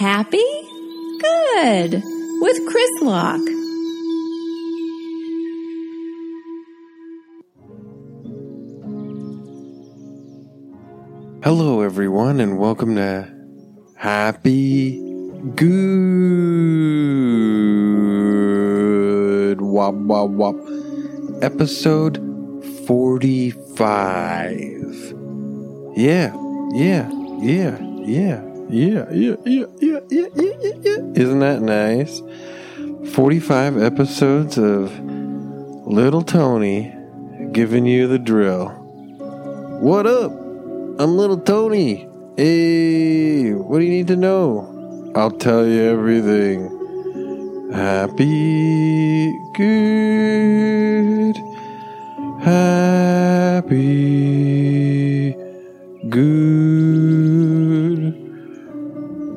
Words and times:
Happy? 0.00 0.42
Good. 1.20 1.92
With 2.40 2.66
Chris 2.66 3.02
Locke. 3.02 3.46
Hello, 11.44 11.82
everyone, 11.82 12.40
and 12.40 12.58
welcome 12.58 12.96
to 12.96 13.30
Happy 13.96 14.98
Good 15.54 16.00
Wop 19.60 19.92
Wop 19.96 20.30
Wop, 20.30 20.56
episode 21.42 22.16
45. 22.86 24.58
Yeah, 25.94 26.34
Yeah, 26.72 27.10
yeah, 27.42 27.78
yeah, 28.06 28.49
yeah, 28.70 29.06
yeah, 29.10 29.36
yeah, 29.44 29.66
yeah, 29.80 30.00
yeah, 30.08 30.26
yeah, 30.34 30.72
yeah. 30.82 30.98
Isn't 31.14 31.40
that 31.40 31.60
nice? 31.60 32.22
45 33.14 33.82
episodes 33.82 34.58
of 34.58 34.96
Little 35.86 36.22
Tony 36.22 36.94
giving 37.52 37.84
you 37.84 38.06
the 38.06 38.18
drill. 38.18 38.68
What 39.80 40.06
up? 40.06 40.30
I'm 40.30 41.16
little 41.16 41.38
Tony. 41.38 42.08
Hey, 42.36 43.52
what 43.54 43.80
do 43.80 43.84
you 43.84 43.90
need 43.90 44.06
to 44.08 44.16
know? 44.16 45.12
I'll 45.16 45.32
tell 45.32 45.66
you 45.66 45.82
everything. 45.82 46.76
Happy, 47.72 49.32
good, 49.54 51.36
happy, 52.40 53.74
good, 56.08 56.69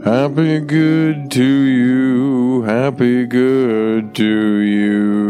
happy, 0.03 0.59
good 0.59 1.31
to 1.31 1.43
you, 1.43 2.61
happy, 2.63 3.25
good 3.25 4.13
to 4.15 4.57
you. 4.59 5.23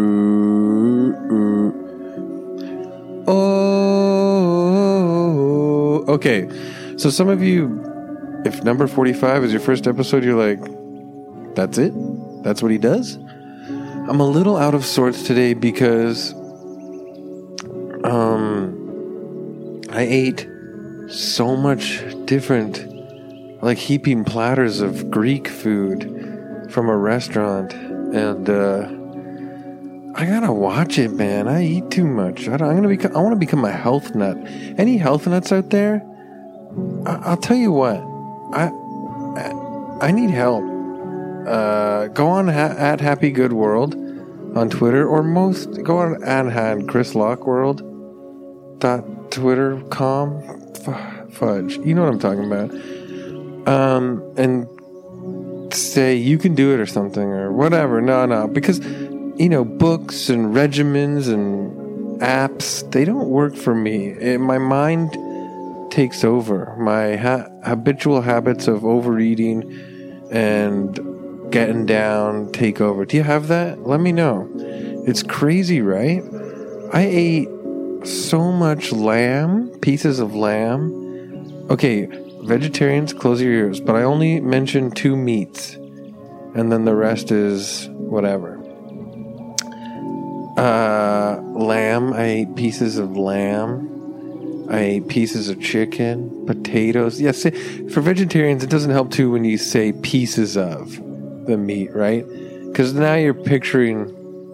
Oh, 3.27 4.63
okay. 6.07 6.49
So 6.97 7.09
some 7.09 7.29
of 7.29 7.41
you, 7.41 7.81
if 8.45 8.63
number 8.63 8.87
45 8.87 9.43
is 9.45 9.51
your 9.51 9.61
first 9.61 9.87
episode, 9.87 10.23
you're 10.23 10.35
like, 10.35 10.59
that's 11.55 11.77
it? 11.77 11.93
That's 12.43 12.61
what 12.61 12.71
he 12.71 12.77
does? 12.77 13.15
I'm 13.15 14.19
a 14.19 14.27
little 14.27 14.57
out 14.57 14.75
of 14.75 14.83
sorts 14.85 15.23
today 15.23 15.53
because 15.53 16.33
um 18.03 19.81
I 19.91 20.01
ate 20.01 20.47
so 21.07 21.55
much 21.55 22.03
different 22.25 22.92
like 23.63 23.77
heaping 23.77 24.25
platters 24.25 24.81
of 24.81 25.09
Greek 25.09 25.47
food 25.47 26.67
from 26.69 26.89
a 26.89 26.97
restaurant 26.97 27.73
and 27.73 28.49
uh 28.49 28.89
I 30.15 30.27
gotta 30.27 30.51
watch 30.51 30.99
it, 30.99 31.11
man. 31.11 31.47
I 31.47 31.63
eat 31.63 31.89
too 31.89 32.05
much. 32.05 32.47
I 32.47 32.53
am 32.53 32.59
gonna 32.59 32.87
become. 32.87 33.15
I 33.15 33.19
want 33.19 33.33
to 33.33 33.39
become 33.39 33.65
a 33.65 33.71
health 33.71 34.13
nut. 34.13 34.37
Any 34.77 34.97
health 34.97 35.25
nuts 35.25 35.51
out 35.51 35.71
there? 35.71 36.03
I, 37.07 37.31
will 37.31 37.37
tell 37.37 37.57
you 37.57 37.71
what. 37.71 37.97
I 38.53 38.69
I, 39.41 40.07
I 40.09 40.11
need 40.11 40.29
help. 40.29 40.63
Uh, 41.47 42.07
go 42.09 42.27
on 42.27 42.47
ha- 42.47 42.75
at 42.77 43.01
Happy 43.01 43.31
Good 43.31 43.53
World 43.53 43.95
on 44.55 44.69
Twitter, 44.69 45.07
or 45.07 45.23
most 45.23 45.81
go 45.81 45.97
on 45.97 46.23
at 46.23 46.45
had 46.45 46.87
Chris 46.87 47.15
Locke 47.15 47.47
World 47.47 47.81
dot 48.79 49.31
Twitter 49.31 49.81
com 49.89 50.43
fudge. 51.31 51.77
You 51.77 51.95
know 51.95 52.03
what 52.03 52.13
I'm 52.13 52.19
talking 52.19 52.45
about. 52.45 52.71
Um, 53.65 54.21
and 54.37 54.67
say 55.73 56.15
you 56.15 56.37
can 56.37 56.53
do 56.53 56.73
it 56.73 56.79
or 56.79 56.85
something 56.85 57.23
or 57.23 57.51
whatever. 57.51 58.01
No, 58.01 58.25
no, 58.25 58.47
because 58.47 58.79
you 59.35 59.49
know, 59.49 59.65
books 59.65 60.29
and 60.29 60.53
regimens 60.53 61.31
and 61.31 62.21
apps, 62.21 62.89
they 62.91 63.05
don't 63.05 63.29
work 63.29 63.55
for 63.55 63.73
me. 63.73 64.09
It, 64.09 64.39
my 64.39 64.57
mind 64.57 65.17
takes 65.91 66.23
over. 66.23 66.75
My 66.77 67.15
ha- 67.15 67.47
habitual 67.63 68.21
habits 68.21 68.67
of 68.67 68.85
overeating 68.85 69.63
and 70.31 71.51
getting 71.51 71.85
down 71.85 72.51
take 72.51 72.81
over. 72.81 73.05
Do 73.05 73.17
you 73.17 73.23
have 73.23 73.47
that? 73.47 73.87
Let 73.87 73.99
me 73.99 74.11
know. 74.11 74.49
It's 75.05 75.23
crazy, 75.23 75.81
right? 75.81 76.23
I 76.93 77.01
ate 77.01 77.49
so 78.03 78.51
much 78.51 78.91
lamb, 78.91 79.69
pieces 79.79 80.19
of 80.19 80.35
lamb. 80.35 81.67
Okay, 81.69 82.07
vegetarians, 82.45 83.13
close 83.13 83.41
your 83.41 83.51
ears, 83.51 83.79
but 83.79 83.95
I 83.95 84.03
only 84.03 84.39
mentioned 84.39 84.95
two 84.95 85.15
meats, 85.15 85.73
and 85.73 86.71
then 86.71 86.85
the 86.85 86.95
rest 86.95 87.31
is 87.31 87.89
whatever. 87.89 88.59
Uh, 90.57 91.41
lamb. 91.55 92.13
I 92.13 92.25
ate 92.25 92.55
pieces 92.55 92.97
of 92.97 93.17
lamb. 93.17 94.67
I 94.69 94.79
ate 94.79 95.07
pieces 95.07 95.49
of 95.49 95.59
chicken, 95.59 96.45
potatoes. 96.45 97.19
Yes, 97.19 97.43
for 97.43 98.01
vegetarians, 98.01 98.63
it 98.63 98.69
doesn't 98.69 98.91
help 98.91 99.11
too 99.11 99.31
when 99.31 99.43
you 99.43 99.57
say 99.57 99.91
pieces 99.91 100.55
of 100.55 100.95
the 101.47 101.57
meat, 101.57 101.93
right? 101.93 102.25
Because 102.67 102.93
now 102.93 103.15
you're 103.15 103.33
picturing 103.33 104.07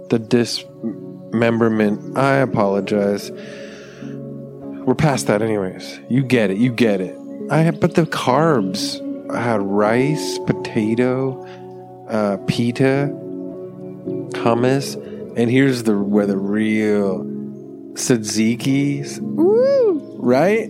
the 0.07 0.19
dismemberment. 0.19 2.17
I 2.17 2.35
apologize. 2.35 3.29
We're 3.31 4.95
past 4.95 5.27
that, 5.27 5.41
anyways. 5.41 5.99
You 6.09 6.23
get 6.23 6.49
it. 6.49 6.57
You 6.57 6.71
get 6.71 7.01
it. 7.01 7.18
I 7.51 7.59
had, 7.59 7.79
but 7.79 7.95
the 7.95 8.03
carbs. 8.03 9.05
I 9.31 9.41
had 9.41 9.61
rice, 9.61 10.39
potato, 10.39 11.45
uh, 12.07 12.37
pita, 12.47 13.11
hummus 14.31 14.95
and 15.39 15.49
here's 15.49 15.83
the 15.83 15.97
where 15.97 16.25
the 16.25 16.37
real 16.37 17.23
tzatziki, 17.93 19.21
woo, 19.21 20.17
right? 20.17 20.69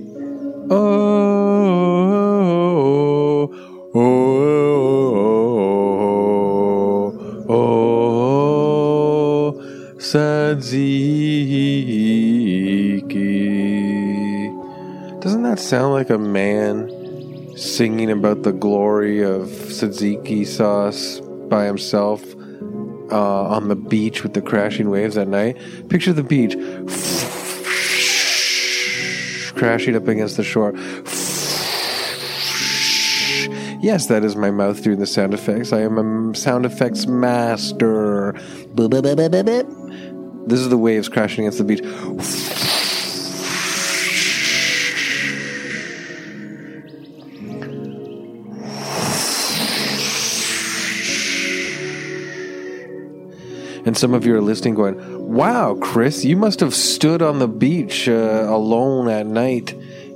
Oh, 0.70 0.76
oh, 3.96 4.00
oh, 4.00 4.18
oh, 7.50 7.56
oh, 7.56 9.54
tzatziki. 9.98 11.09
Doesn't 15.22 15.44
that 15.44 15.60
sound 15.60 15.94
like 15.94 16.10
a 16.10 16.18
man 16.18 16.90
singing 17.58 18.10
about 18.10 18.44
the 18.44 18.54
glory 18.54 19.22
of 19.22 19.48
tzatziki 19.48 20.46
sauce 20.48 21.20
by 21.50 21.66
himself? 21.66 22.24
uh, 23.12 23.44
on 23.48 23.68
the 23.68 23.76
beach 23.76 24.24
with 24.24 24.34
the 24.34 24.42
crashing 24.42 24.90
waves 24.90 25.18
at 25.18 25.28
night. 25.28 25.58
Picture 25.90 26.14
the 26.14 26.24
beach 26.24 26.56
crashing 29.56 29.96
up 29.96 30.08
against 30.08 30.38
the 30.38 30.44
shore. 30.44 30.74
Yes, 33.82 34.08
that 34.08 34.24
is 34.26 34.36
my 34.36 34.52
mouth 34.52 34.84
doing 34.84 35.00
the 35.00 35.08
sound 35.08 35.34
effects. 35.34 35.72
I 35.72 35.82
am 35.82 35.98
a 35.98 36.36
sound 36.36 36.66
effects 36.66 37.08
master. 37.08 38.34
This 40.48 40.60
is 40.60 40.70
the 40.70 40.78
waves 40.78 41.08
crashing 41.10 41.46
against 41.46 41.60
the 41.60 41.64
beach. 41.64 41.82
Some 54.00 54.14
of 54.14 54.26
you 54.26 54.34
are 54.34 54.42
listening 54.42 54.76
going, 54.76 54.98
wow, 55.28 55.76
Chris, 55.76 56.24
you 56.24 56.38
must 56.38 56.62
have 56.62 56.74
stood 56.74 57.22
on 57.22 57.40
the 57.40 57.48
beach 57.50 58.08
uh, 58.08 58.46
alone 58.48 59.10
at 59.10 59.28
night 59.28 59.76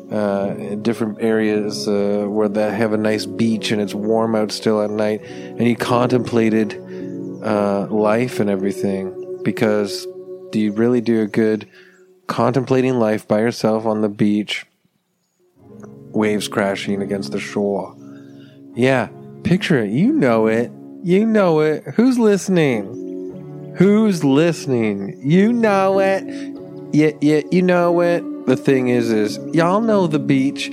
uh, 0.09 0.55
in 0.57 0.81
different 0.81 1.21
areas 1.21 1.87
uh, 1.87 2.25
where 2.29 2.47
they 2.47 2.71
have 2.71 2.93
a 2.93 2.97
nice 2.97 3.25
beach 3.25 3.71
and 3.71 3.81
it's 3.81 3.93
warm 3.93 4.35
out 4.35 4.51
still 4.51 4.81
at 4.81 4.89
night. 4.89 5.21
And 5.23 5.67
you 5.67 5.75
contemplated 5.75 6.75
uh, 7.43 7.87
life 7.87 8.39
and 8.39 8.49
everything 8.49 9.41
because 9.43 10.07
do 10.51 10.59
you 10.59 10.71
really 10.71 11.01
do 11.01 11.21
a 11.21 11.27
good 11.27 11.67
contemplating 12.27 12.99
life 12.99 13.27
by 13.27 13.41
yourself 13.41 13.85
on 13.85 13.99
the 13.99 14.09
beach, 14.09 14.65
waves 16.11 16.47
crashing 16.47 17.01
against 17.01 17.33
the 17.33 17.39
shore? 17.39 17.93
Yeah, 18.75 19.09
picture 19.43 19.83
it. 19.83 19.91
You 19.91 20.13
know 20.13 20.47
it. 20.47 20.71
You 21.03 21.25
know 21.25 21.59
it. 21.59 21.83
Who's 21.95 22.17
listening? 22.17 23.02
Who's 23.75 24.23
listening? 24.23 25.19
You 25.19 25.51
know 25.51 25.99
it. 25.99 26.23
Yeah, 26.93 27.11
yeah, 27.21 27.41
you 27.51 27.63
know 27.63 28.01
it. 28.01 28.45
The 28.45 28.55
thing 28.55 28.89
is, 28.89 29.11
is 29.11 29.39
y'all 29.53 29.81
know 29.81 30.05
the 30.05 30.19
beach. 30.19 30.69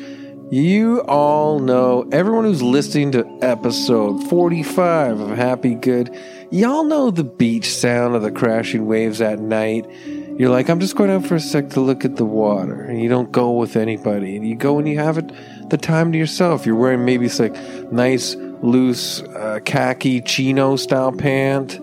You 0.50 1.00
all 1.02 1.61
know, 1.61 2.06
everyone 2.12 2.44
who's 2.44 2.62
listening 2.62 3.12
to 3.12 3.25
episode 3.41 4.29
45 4.29 5.20
of 5.20 5.31
Happy 5.31 5.76
Good, 5.76 6.14
y'all 6.50 6.85
know 6.85 7.11
the 7.11 7.25
beach 7.25 7.73
sound 7.73 8.17
of 8.17 8.23
the 8.23 8.32
crashing 8.32 8.87
waves 8.87 9.20
at 9.20 9.38
night. 9.38 9.88
You're 10.37 10.50
like, 10.50 10.69
I'm 10.69 10.81
just 10.81 10.97
going 10.97 11.11
out 11.11 11.25
for 11.25 11.37
a 11.37 11.41
sec 11.41 11.70
to 11.70 11.81
look 11.81 12.05
at 12.05 12.17
the 12.17 12.25
water. 12.25 12.82
And 12.82 13.00
you 13.00 13.08
don't 13.08 13.31
go 13.32 13.52
with 13.52 13.76
anybody. 13.76 14.37
And 14.37 14.47
you 14.47 14.56
go 14.56 14.79
and 14.79 14.88
you 14.88 14.99
have 14.99 15.17
it 15.17 15.31
the 15.70 15.79
time 15.79 16.12
to 16.12 16.19
yourself. 16.19 16.67
You're 16.67 16.76
wearing 16.76 17.05
maybe 17.05 17.26
it's 17.26 17.38
like 17.38 17.55
nice 17.93 18.35
loose 18.62 19.23
uh, 19.23 19.61
khaki 19.64 20.20
chino 20.20 20.76
style 20.76 21.12
pant, 21.12 21.79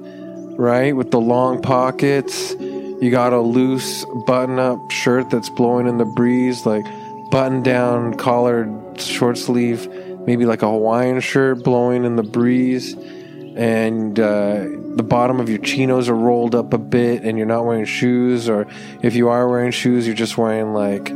right, 0.58 0.96
with 0.96 1.12
the 1.12 1.20
long 1.20 1.62
pockets. 1.62 2.54
You 2.60 3.10
got 3.12 3.32
a 3.32 3.40
loose 3.40 4.06
button 4.26 4.60
up 4.60 4.92
shirt 4.92 5.30
that's 5.30 5.50
blowing 5.50 5.88
in 5.88 5.98
the 5.98 6.06
breeze, 6.06 6.66
like 6.66 6.86
button 7.30 7.62
down 7.62 8.16
collared 8.16 9.00
short 9.00 9.38
sleeve, 9.38 9.88
maybe 10.26 10.46
like 10.46 10.64
a 10.64 10.70
Hawaiian 10.70 11.20
shirt 11.20 11.64
blowing 11.64 12.04
in 12.04 12.16
the 12.16 12.24
breeze. 12.24 12.94
And 13.56 14.20
uh, 14.20 14.66
the 14.96 15.06
bottom 15.08 15.40
of 15.40 15.50
your 15.50 15.60
chinos 15.60 16.10
are 16.10 16.16
rolled 16.16 16.56
up 16.56 16.74
a 16.74 16.78
bit, 16.78 17.24
and 17.24 17.38
you're 17.38 17.48
not 17.48 17.66
wearing 17.66 17.86
shoes, 17.86 18.50
or 18.50 18.68
if 19.02 19.16
you 19.16 19.30
are 19.30 19.48
wearing 19.48 19.72
shoes, 19.72 20.06
you're 20.06 20.16
just 20.16 20.38
wearing 20.38 20.74
like 20.74 21.08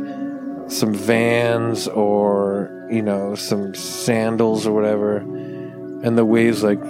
some 0.70 0.94
vans 0.94 1.86
or 1.88 2.88
you 2.90 3.02
know 3.02 3.34
some 3.34 3.74
sandals 3.74 4.66
or 4.66 4.72
whatever 4.72 5.18
and 6.02 6.16
the 6.16 6.24
waves 6.24 6.62
like 6.62 6.80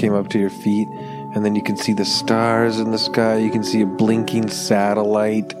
came 0.00 0.14
up 0.14 0.28
to 0.30 0.38
your 0.38 0.50
feet. 0.50 0.88
And 1.34 1.44
then 1.44 1.54
you 1.54 1.62
can 1.62 1.76
see 1.76 1.92
the 1.92 2.04
stars 2.04 2.80
in 2.80 2.90
the 2.90 2.98
sky. 2.98 3.36
You 3.36 3.50
can 3.50 3.62
see 3.62 3.82
a 3.82 3.86
blinking 3.86 4.48
satellite. 4.48 5.54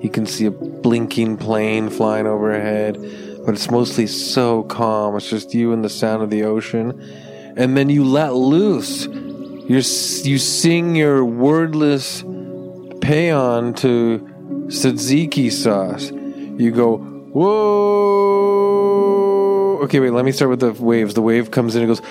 You 0.00 0.10
can 0.10 0.26
see 0.26 0.44
a 0.44 0.50
blinking 0.50 1.38
plane 1.38 1.88
flying 1.88 2.26
overhead. 2.26 2.98
But 3.44 3.54
it's 3.54 3.70
mostly 3.70 4.06
so 4.06 4.64
calm. 4.64 5.16
It's 5.16 5.30
just 5.30 5.54
you 5.54 5.72
and 5.72 5.82
the 5.84 5.88
sound 5.88 6.22
of 6.22 6.30
the 6.30 6.44
ocean. 6.44 7.00
And 7.56 7.76
then 7.76 7.88
you 7.88 8.04
let 8.04 8.34
loose. 8.34 9.06
you 9.06 9.76
you 9.76 10.38
sing 10.38 10.94
your 10.94 11.24
wordless 11.24 12.22
paean 13.00 13.74
to 13.76 14.20
tzatziki 14.68 15.50
sauce. 15.50 16.10
You 16.60 16.70
go, 16.70 16.98
whoa. 16.98 18.26
Okay, 19.84 20.00
wait, 20.00 20.10
let 20.10 20.24
me 20.24 20.32
start 20.32 20.50
with 20.50 20.60
the 20.60 20.72
waves. 20.72 21.14
The 21.14 21.22
wave 21.22 21.50
comes 21.50 21.76
in 21.76 21.82
and 21.82 21.88
goes, 21.88 22.02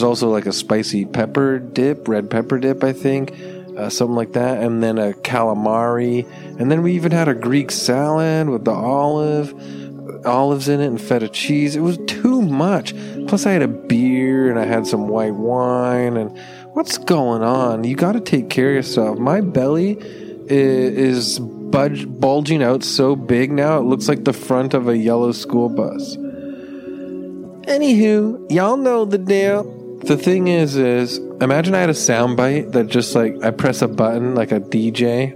there's 0.00 0.08
also 0.08 0.30
like 0.30 0.46
a 0.46 0.52
spicy 0.52 1.04
pepper 1.04 1.58
dip, 1.58 2.08
red 2.08 2.30
pepper 2.30 2.58
dip, 2.58 2.82
I 2.82 2.94
think, 2.94 3.32
uh, 3.76 3.90
something 3.90 4.16
like 4.16 4.32
that. 4.32 4.62
And 4.62 4.82
then 4.82 4.96
a 4.96 5.12
calamari. 5.12 6.26
And 6.58 6.70
then 6.70 6.82
we 6.82 6.94
even 6.94 7.12
had 7.12 7.28
a 7.28 7.34
Greek 7.34 7.70
salad 7.70 8.48
with 8.48 8.64
the 8.64 8.70
olive, 8.70 9.52
olives 10.24 10.68
in 10.70 10.80
it, 10.80 10.86
and 10.86 10.98
feta 10.98 11.28
cheese. 11.28 11.76
It 11.76 11.80
was 11.80 11.98
too 12.06 12.40
much. 12.40 12.94
Plus, 13.28 13.44
I 13.44 13.52
had 13.52 13.60
a 13.60 13.68
beer 13.68 14.48
and 14.48 14.58
I 14.58 14.64
had 14.64 14.86
some 14.86 15.06
white 15.06 15.34
wine. 15.34 16.16
And 16.16 16.38
what's 16.72 16.96
going 16.96 17.42
on? 17.42 17.84
You 17.84 17.94
got 17.94 18.12
to 18.12 18.20
take 18.20 18.48
care 18.48 18.70
of 18.70 18.76
yourself. 18.76 19.18
My 19.18 19.42
belly 19.42 19.98
is, 20.48 21.38
budge, 21.38 22.06
bulging 22.08 22.62
out 22.62 22.84
so 22.84 23.16
big 23.16 23.52
now, 23.52 23.76
it 23.76 23.82
looks 23.82 24.08
like 24.08 24.24
the 24.24 24.32
front 24.32 24.72
of 24.72 24.88
a 24.88 24.96
yellow 24.96 25.32
school 25.32 25.68
bus. 25.68 26.16
Anywho, 27.66 28.50
y'all 28.50 28.78
know 28.78 29.04
the 29.04 29.18
deal. 29.18 29.76
The 30.02 30.16
thing 30.16 30.48
is, 30.48 30.76
is 30.76 31.18
imagine 31.40 31.74
I 31.74 31.80
had 31.80 31.90
a 31.90 31.94
soundbite 31.94 32.72
that 32.72 32.86
just 32.86 33.14
like 33.14 33.36
I 33.42 33.50
press 33.50 33.82
a 33.82 33.88
button 33.88 34.34
like 34.34 34.50
a 34.50 34.60
DJ 34.60 35.34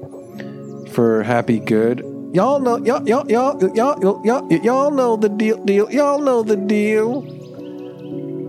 for 0.90 1.22
Happy 1.22 1.61
Good. 1.61 2.00
Y'all 2.32 2.58
know, 2.58 2.78
y'all, 2.78 3.06
y'all, 3.06 3.31
y'all, 3.31 3.61
y'all, 3.76 4.25
y'all, 4.25 4.52
y'all, 4.52 4.90
know 4.90 5.16
the 5.16 5.28
deal, 5.28 5.62
deal. 5.64 5.90
Y'all 5.93 6.19
know 6.19 6.43
the 6.43 6.56
deal. 6.56 7.25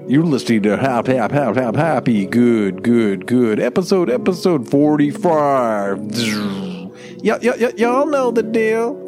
You're 0.08 0.24
listening 0.24 0.64
to 0.64 0.78
Hap, 0.78 1.08
Hap, 1.08 1.32
Hap, 1.32 1.56
Hap, 1.56 1.76
Happy 1.76 2.26
Good, 2.26 2.82
Good, 2.82 3.28
Good. 3.28 3.60
Episode, 3.60 4.10
episode 4.10 4.70
45. 4.70 6.18
Y'all, 7.22 7.40
y'all, 7.42 7.72
y'all 7.72 8.06
know 8.06 8.32
the 8.32 8.44
deal. 8.44 9.02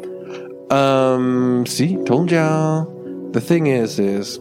Um, 0.72 1.64
see, 1.66 1.96
told 2.04 2.30
y'all. 2.30 2.94
The 3.32 3.40
thing 3.40 3.66
is, 3.66 3.98
is 3.98 4.38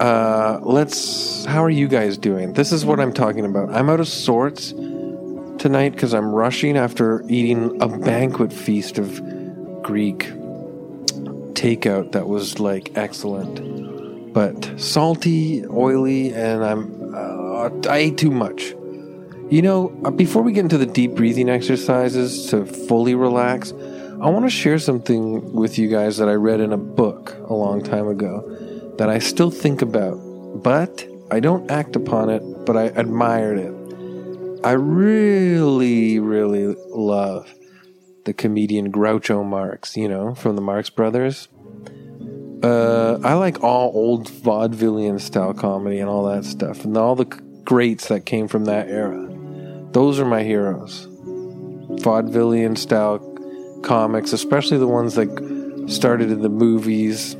uh, 0.00 0.58
let's. 0.62 1.44
How 1.44 1.62
are 1.64 1.70
you 1.70 1.86
guys 1.88 2.18
doing? 2.18 2.52
This 2.54 2.72
is 2.72 2.84
what 2.84 2.98
I'm 2.98 3.12
talking 3.12 3.44
about. 3.44 3.70
I'm 3.70 3.88
out 3.88 4.00
of 4.00 4.08
sorts 4.08 4.72
tonight 4.72 5.90
because 5.90 6.14
I'm 6.14 6.32
rushing 6.32 6.76
after 6.76 7.22
eating 7.28 7.80
a 7.80 7.88
banquet 7.88 8.52
feast 8.52 8.98
of 8.98 9.22
Greek 9.82 10.30
takeout 11.54 12.12
that 12.12 12.26
was 12.26 12.58
like 12.58 12.96
excellent, 12.96 14.32
but 14.32 14.80
salty, 14.80 15.64
oily, 15.66 16.34
and 16.34 16.64
I'm. 16.64 17.14
Uh, 17.14 17.70
I 17.88 17.98
ate 17.98 18.18
too 18.18 18.32
much. 18.32 18.74
You 19.50 19.62
know, 19.62 19.96
uh, 20.04 20.10
before 20.10 20.42
we 20.42 20.52
get 20.52 20.60
into 20.62 20.78
the 20.78 20.86
deep 20.86 21.14
breathing 21.14 21.48
exercises 21.48 22.46
to 22.46 22.66
fully 22.66 23.14
relax, 23.14 23.72
I 23.72 24.28
want 24.28 24.44
to 24.44 24.50
share 24.50 24.80
something 24.80 25.52
with 25.52 25.78
you 25.78 25.88
guys 25.88 26.16
that 26.16 26.28
I 26.28 26.32
read 26.32 26.60
in 26.60 26.72
a 26.72 26.76
book 26.76 27.36
a 27.48 27.54
long 27.54 27.82
time 27.82 28.08
ago 28.08 28.42
that 28.98 29.08
I 29.08 29.18
still 29.18 29.50
think 29.50 29.82
about, 29.82 30.14
but 30.62 31.06
I 31.30 31.40
don't 31.40 31.70
act 31.70 31.96
upon 31.96 32.30
it, 32.30 32.42
but 32.64 32.76
I 32.76 32.84
admired 32.84 33.58
it. 33.58 34.64
I 34.64 34.72
really, 34.72 36.18
really 36.20 36.74
love 36.88 37.52
the 38.24 38.32
comedian 38.32 38.90
Groucho 38.92 39.44
Marx, 39.44 39.96
you 39.96 40.08
know, 40.08 40.34
from 40.34 40.56
the 40.56 40.62
Marx 40.62 40.90
Brothers. 40.90 41.48
Uh, 42.62 43.18
I 43.22 43.34
like 43.34 43.62
all 43.62 43.92
old 43.94 44.28
vaudevillian 44.28 45.20
style 45.20 45.52
comedy 45.52 45.98
and 45.98 46.08
all 46.08 46.24
that 46.26 46.44
stuff, 46.44 46.84
and 46.84 46.96
all 46.96 47.14
the 47.14 47.26
greats 47.26 48.08
that 48.08 48.24
came 48.24 48.48
from 48.48 48.64
that 48.64 48.88
era. 48.88 49.28
Those 49.92 50.18
are 50.18 50.24
my 50.24 50.42
heroes. 50.42 51.06
Vaudevillian 52.00 52.78
style 52.78 53.18
comics, 53.82 54.32
especially 54.32 54.78
the 54.78 54.88
ones 54.88 55.14
that 55.14 55.84
started 55.88 56.30
in 56.30 56.40
the 56.40 56.48
movies 56.48 57.36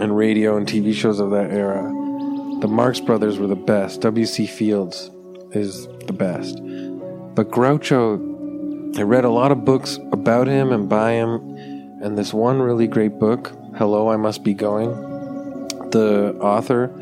and 0.00 0.16
radio 0.16 0.56
and 0.56 0.66
TV 0.66 0.94
shows 0.94 1.20
of 1.20 1.30
that 1.30 1.50
era. 1.50 1.82
The 2.60 2.68
Marx 2.68 3.00
Brothers 3.00 3.38
were 3.38 3.46
the 3.46 3.56
best. 3.56 4.00
W.C. 4.00 4.46
Fields 4.46 5.10
is 5.52 5.86
the 6.06 6.12
best. 6.12 6.56
But 7.34 7.50
Groucho, 7.50 8.98
I 8.98 9.02
read 9.02 9.24
a 9.24 9.30
lot 9.30 9.52
of 9.52 9.64
books 9.64 9.98
about 10.12 10.48
him 10.48 10.72
and 10.72 10.88
by 10.88 11.12
him, 11.12 11.34
and 12.02 12.18
this 12.18 12.34
one 12.34 12.60
really 12.60 12.86
great 12.86 13.18
book, 13.18 13.52
Hello, 13.76 14.08
I 14.10 14.16
Must 14.16 14.42
Be 14.42 14.54
Going. 14.54 14.90
The 15.90 16.36
author, 16.40 16.92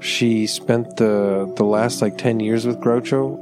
she 0.00 0.46
spent 0.46 0.96
the 0.96 1.52
the 1.56 1.64
last 1.64 2.02
like 2.02 2.18
10 2.18 2.40
years 2.40 2.66
with 2.66 2.78
Groucho, 2.80 3.38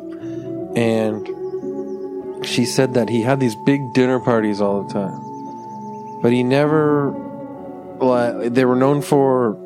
and 0.77 2.47
she 2.47 2.65
said 2.65 2.95
that 2.95 3.09
he 3.09 3.23
had 3.23 3.41
these 3.41 3.57
big 3.67 3.81
dinner 3.93 4.21
parties 4.21 4.61
all 4.61 4.85
the 4.85 4.93
time. 4.93 6.21
But 6.23 6.33
he 6.33 6.43
never 6.43 7.26
well, 7.99 8.51
they 8.51 8.65
were 8.65 8.77
known 8.77 9.03
for 9.03 9.57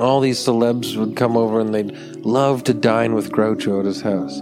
all 0.00 0.20
these 0.20 0.38
celebs 0.38 0.96
would 0.96 1.14
come 1.16 1.36
over 1.36 1.60
and 1.60 1.74
they'd 1.74 1.92
love 2.24 2.64
to 2.64 2.74
dine 2.74 3.14
with 3.14 3.30
Groucho 3.30 3.80
at 3.80 3.84
his 3.84 4.00
house. 4.00 4.38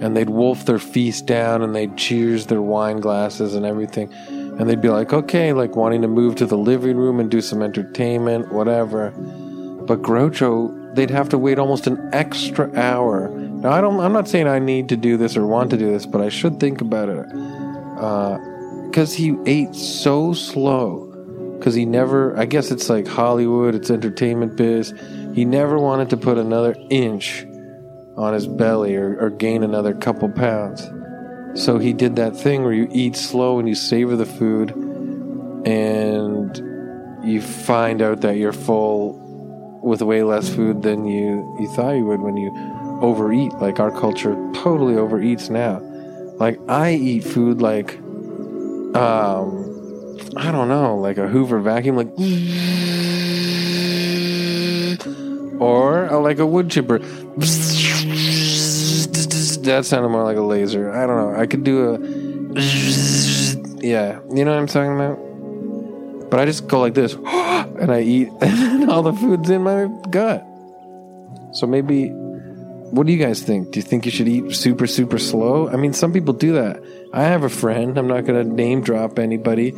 And 0.00 0.16
they'd 0.16 0.28
wolf 0.28 0.66
their 0.66 0.78
feast 0.78 1.26
down 1.26 1.62
and 1.62 1.74
they'd 1.74 1.96
cheers 1.96 2.46
their 2.46 2.60
wine 2.60 3.00
glasses 3.00 3.54
and 3.54 3.64
everything. 3.64 4.12
And 4.12 4.68
they'd 4.68 4.80
be 4.80 4.88
like, 4.88 5.12
okay, 5.12 5.52
like 5.52 5.76
wanting 5.76 6.02
to 6.02 6.08
move 6.08 6.34
to 6.36 6.46
the 6.46 6.58
living 6.58 6.96
room 6.96 7.20
and 7.20 7.30
do 7.30 7.40
some 7.40 7.62
entertainment, 7.62 8.52
whatever. 8.52 9.10
But 9.10 10.02
Groucho, 10.02 10.94
they'd 10.94 11.10
have 11.10 11.28
to 11.30 11.38
wait 11.38 11.58
almost 11.58 11.86
an 11.86 12.10
extra 12.12 12.74
hour. 12.76 13.28
Now, 13.28 13.70
I 13.70 13.80
don't, 13.80 14.00
I'm 14.00 14.12
not 14.12 14.28
saying 14.28 14.48
I 14.48 14.58
need 14.58 14.88
to 14.90 14.96
do 14.96 15.16
this 15.16 15.36
or 15.36 15.46
want 15.46 15.70
to 15.70 15.76
do 15.76 15.90
this, 15.90 16.04
but 16.04 16.20
I 16.20 16.30
should 16.30 16.58
think 16.58 16.80
about 16.80 17.08
it. 17.08 17.26
Because 18.86 19.14
uh, 19.14 19.16
he 19.16 19.36
ate 19.46 19.74
so 19.74 20.32
slow 20.32 21.05
because 21.58 21.74
he 21.74 21.84
never. 21.84 22.36
I 22.38 22.46
guess 22.46 22.70
it's 22.70 22.88
like 22.88 23.06
Hollywood, 23.06 23.74
it's 23.74 23.90
entertainment 23.90 24.56
biz. 24.56 24.92
He 25.34 25.44
never 25.44 25.78
wanted 25.78 26.10
to 26.10 26.16
put 26.16 26.38
another 26.38 26.74
inch 26.90 27.44
on 28.16 28.32
his 28.32 28.46
belly 28.46 28.96
or, 28.96 29.18
or 29.18 29.30
gain 29.30 29.62
another 29.62 29.94
couple 29.94 30.30
pounds. 30.30 30.88
So 31.62 31.78
he 31.78 31.92
did 31.92 32.16
that 32.16 32.36
thing 32.36 32.64
where 32.64 32.72
you 32.72 32.88
eat 32.90 33.16
slow 33.16 33.58
and 33.58 33.68
you 33.68 33.74
savor 33.74 34.16
the 34.16 34.26
food, 34.26 34.70
and 35.66 36.56
you 37.26 37.40
find 37.42 38.02
out 38.02 38.20
that 38.20 38.36
you're 38.36 38.52
full 38.52 39.22
with 39.82 40.02
way 40.02 40.22
less 40.22 40.52
food 40.52 40.82
than 40.82 41.06
you, 41.06 41.56
you 41.60 41.68
thought 41.68 41.92
you 41.92 42.04
would 42.04 42.20
when 42.20 42.36
you 42.36 42.50
overeat. 43.02 43.52
Like 43.54 43.78
our 43.78 43.90
culture 43.90 44.34
totally 44.54 44.94
overeats 44.94 45.48
now. 45.48 45.80
Like 46.38 46.58
I 46.68 46.94
eat 46.94 47.24
food 47.24 47.62
like, 47.62 47.96
um, 48.96 49.65
I 50.36 50.52
don't 50.52 50.68
know, 50.68 50.96
like 50.96 51.18
a 51.18 51.26
Hoover 51.28 51.60
vacuum, 51.60 51.96
like, 51.96 52.08
or 55.60 56.08
uh, 56.10 56.18
like 56.18 56.38
a 56.38 56.46
wood 56.46 56.70
chipper. 56.70 56.98
That 59.64 59.84
sounded 59.84 60.08
more 60.10 60.22
like 60.24 60.36
a 60.36 60.42
laser. 60.42 60.92
I 60.92 61.06
don't 61.06 61.16
know. 61.16 61.40
I 61.40 61.46
could 61.46 61.64
do 61.64 61.94
a, 61.94 61.98
yeah, 63.84 64.20
you 64.32 64.44
know 64.44 64.52
what 64.52 64.60
I'm 64.60 64.66
talking 64.66 64.94
about. 64.94 66.30
But 66.30 66.40
I 66.40 66.44
just 66.44 66.66
go 66.66 66.80
like 66.80 66.94
this, 66.94 67.14
and 67.24 67.90
I 67.90 68.00
eat, 68.02 68.28
and 68.40 68.90
all 68.90 69.02
the 69.02 69.12
food's 69.12 69.48
in 69.50 69.62
my 69.62 69.86
gut. 70.10 70.46
So 71.52 71.66
maybe 71.66 72.12
what 72.90 73.06
do 73.06 73.12
you 73.12 73.18
guys 73.18 73.42
think? 73.42 73.72
Do 73.72 73.78
you 73.78 73.82
think 73.82 74.06
you 74.06 74.12
should 74.12 74.28
eat 74.28 74.54
super, 74.54 74.86
super 74.86 75.18
slow? 75.18 75.68
I 75.68 75.76
mean, 75.76 75.92
some 75.92 76.12
people 76.12 76.34
do 76.34 76.52
that. 76.54 76.82
I 77.12 77.24
have 77.24 77.42
a 77.42 77.48
friend. 77.48 77.98
I'm 77.98 78.06
not 78.06 78.24
going 78.24 78.42
to 78.42 78.50
name 78.50 78.82
drop 78.82 79.18
anybody, 79.18 79.72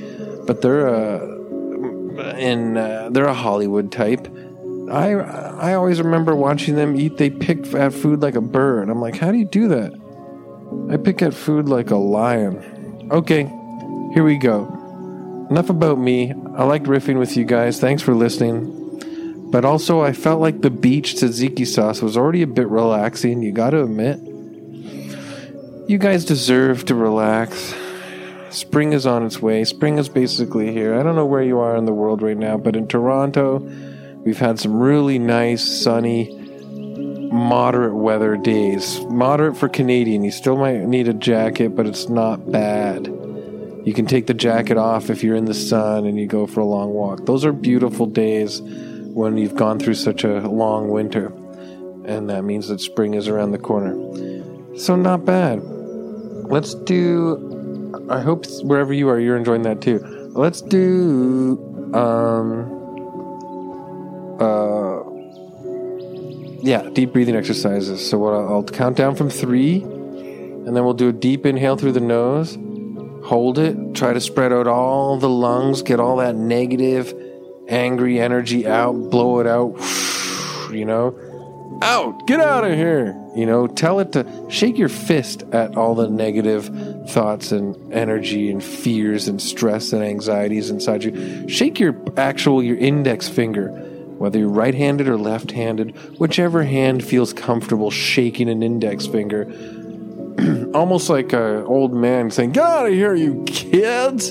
but 0.47 0.63
they're 0.63 0.87
a 0.87 1.39
in 2.39 2.77
uh, 2.77 3.11
they're 3.13 3.27
a 3.27 3.35
Hollywood 3.35 3.93
type. 3.93 4.29
I 4.91 5.13
I 5.13 5.75
always 5.75 6.01
remember 6.01 6.35
watching 6.35 6.75
them 6.75 6.97
eat. 6.97 7.17
They 7.17 7.31
pick 7.31 7.73
at 7.75 7.93
food 7.93 8.21
like 8.23 8.35
a 8.35 8.41
bird. 8.41 8.89
I'm 8.89 9.01
like, 9.01 9.17
how 9.17 9.31
do 9.31 9.39
you 9.39 9.45
do 9.45 9.69
that? 9.69 9.93
I 10.91 10.97
pick 10.97 11.23
at 11.23 11.35
food 11.35 11.69
like 11.69 11.91
a 11.91 11.97
lion. 11.97 13.09
Okay, 13.11 13.45
here 14.15 14.25
we 14.25 14.39
go. 14.39 14.67
Enough 15.51 15.71
about 15.71 15.99
me. 15.99 16.33
I 16.57 16.65
liked 16.65 16.87
riffing 16.87 17.19
with 17.19 17.37
you 17.37 17.45
guys. 17.45 17.81
Thanks 17.81 18.03
for 18.03 18.15
listening. 18.15 18.78
But 19.51 19.65
also, 19.65 20.03
I 20.03 20.13
felt 20.13 20.41
like 20.41 20.61
the 20.61 20.71
beach 20.71 21.15
tzatziki 21.15 21.67
sauce 21.67 22.03
was 22.03 22.17
already 22.17 22.43
a 22.43 22.47
bit 22.47 22.69
relaxing, 22.69 23.43
you 23.43 23.53
gotta 23.53 23.83
admit. 23.83 24.21
You 25.89 25.97
guys 25.97 26.27
deserve 26.27 26.85
to 26.87 26.95
relax. 26.95 27.75
Spring 28.51 28.93
is 28.93 29.07
on 29.07 29.25
its 29.25 29.41
way. 29.41 29.65
Spring 29.65 29.97
is 29.97 30.11
basically 30.11 30.71
here. 30.71 30.99
I 30.99 31.03
don't 31.03 31.17
know 31.17 31.25
where 31.25 31.43
you 31.43 31.59
are 31.61 31.77
in 31.77 31.87
the 31.87 31.95
world 31.95 32.21
right 32.21 32.37
now, 32.37 32.59
but 32.59 32.77
in 32.77 32.89
Toronto, 32.89 33.59
we've 34.23 34.39
had 34.39 34.61
some 34.61 34.79
really 34.81 35.19
nice, 35.19 35.65
sunny, 35.83 36.35
moderate 37.33 37.95
weather 37.95 38.37
days. 38.37 39.01
Moderate 39.09 39.57
for 39.57 39.71
Canadian. 39.71 40.25
You 40.25 40.31
still 40.31 40.59
might 40.59 40.81
need 40.81 41.09
a 41.09 41.15
jacket, 41.15 41.75
but 41.75 41.87
it's 41.87 42.11
not 42.11 42.51
bad. 42.53 43.07
You 43.87 43.95
can 43.95 44.05
take 44.05 44.27
the 44.27 44.35
jacket 44.35 44.77
off 44.77 45.09
if 45.09 45.25
you're 45.25 45.37
in 45.37 45.47
the 45.47 45.55
sun 45.55 46.05
and 46.05 46.19
you 46.19 46.27
go 46.27 46.47
for 46.47 46.61
a 46.61 46.67
long 46.67 46.91
walk. 46.91 47.25
Those 47.25 47.47
are 47.47 47.53
beautiful 47.53 48.05
days 48.05 48.61
when 49.15 49.37
you've 49.37 49.57
gone 49.57 49.79
through 49.79 49.95
such 49.95 50.25
a 50.25 50.41
long 50.49 50.89
winter. 50.89 51.33
And 52.05 52.31
that 52.31 52.43
means 52.43 52.69
that 52.69 52.81
spring 52.81 53.15
is 53.15 53.29
around 53.29 53.53
the 53.53 53.59
corner. 53.59 53.95
So, 54.77 54.97
not 54.97 55.25
bad. 55.25 55.63
Let's 55.63 56.75
do. 56.75 58.07
I 58.09 58.21
hope 58.21 58.47
wherever 58.63 58.93
you 58.93 59.09
are, 59.09 59.19
you're 59.19 59.37
enjoying 59.37 59.63
that 59.63 59.81
too. 59.81 59.99
Let's 60.35 60.63
do. 60.63 61.59
Um. 61.93 62.77
Uh. 64.41 65.03
Yeah, 66.63 66.89
deep 66.93 67.13
breathing 67.13 67.37
exercises. 67.37 68.09
So, 68.09 68.19
what 68.19 68.33
I'll, 68.33 68.49
I'll 68.49 68.65
count 68.65 68.97
down 68.97 69.17
from 69.17 69.31
three, 69.31 69.83
and 69.83 70.77
then 70.77 70.85
we'll 70.85 70.95
do 70.95 71.09
a 71.09 71.13
deep 71.13 71.45
inhale 71.45 71.77
through 71.77 71.93
the 71.93 72.01
nose. 72.01 72.57
Hold 73.25 73.59
it. 73.59 73.95
Try 73.95 74.13
to 74.13 74.21
spread 74.21 74.53
out 74.53 74.67
all 74.67 75.19
the 75.19 75.29
lungs, 75.29 75.83
get 75.83 76.01
all 76.01 76.17
that 76.17 76.37
negative 76.37 77.13
angry 77.69 78.19
energy 78.19 78.67
out, 78.67 78.93
blow 79.11 79.41
it 79.41 79.47
out, 79.47 79.75
you 80.73 80.85
know, 80.85 81.19
out, 81.83 82.27
get 82.27 82.41
out 82.41 82.65
of 82.65 82.73
here, 82.73 83.17
you 83.37 83.47
know, 83.47 83.67
tell 83.67 84.01
it 84.01 84.13
to 84.13 84.47
shake 84.49 84.79
your 84.79 84.89
fist 84.89 85.45
at 85.53 85.77
all 85.77 85.95
the 85.95 86.09
negative 86.09 86.67
thoughts 87.11 87.53
and 87.53 87.93
energy 87.93 88.51
and 88.51 88.65
fears 88.65 89.29
and 89.29 89.41
stress 89.41 89.93
and 89.93 90.03
anxieties 90.03 90.71
inside 90.71 91.05
you. 91.05 91.49
Shake 91.49 91.79
your 91.79 91.97
actual, 92.17 92.63
your 92.63 92.77
index 92.77 93.29
finger, 93.29 93.69
whether 94.19 94.39
you're 94.39 94.49
right 94.49 94.75
handed 94.75 95.09
or 95.09 95.17
left 95.17 95.53
handed, 95.53 95.97
whichever 96.19 96.65
hand 96.65 97.05
feels 97.05 97.33
comfortable 97.33 97.91
shaking 97.91 98.49
an 98.49 98.63
index 98.63 99.07
finger. 99.07 99.45
Almost 100.75 101.09
like 101.11 101.33
an 101.33 101.65
old 101.65 101.93
man 101.93 102.31
saying, 102.31 102.53
Get 102.53 102.65
out 102.65 102.87
of 102.87 102.93
here, 102.93 103.15
you 103.15 103.45
kids! 103.45 104.29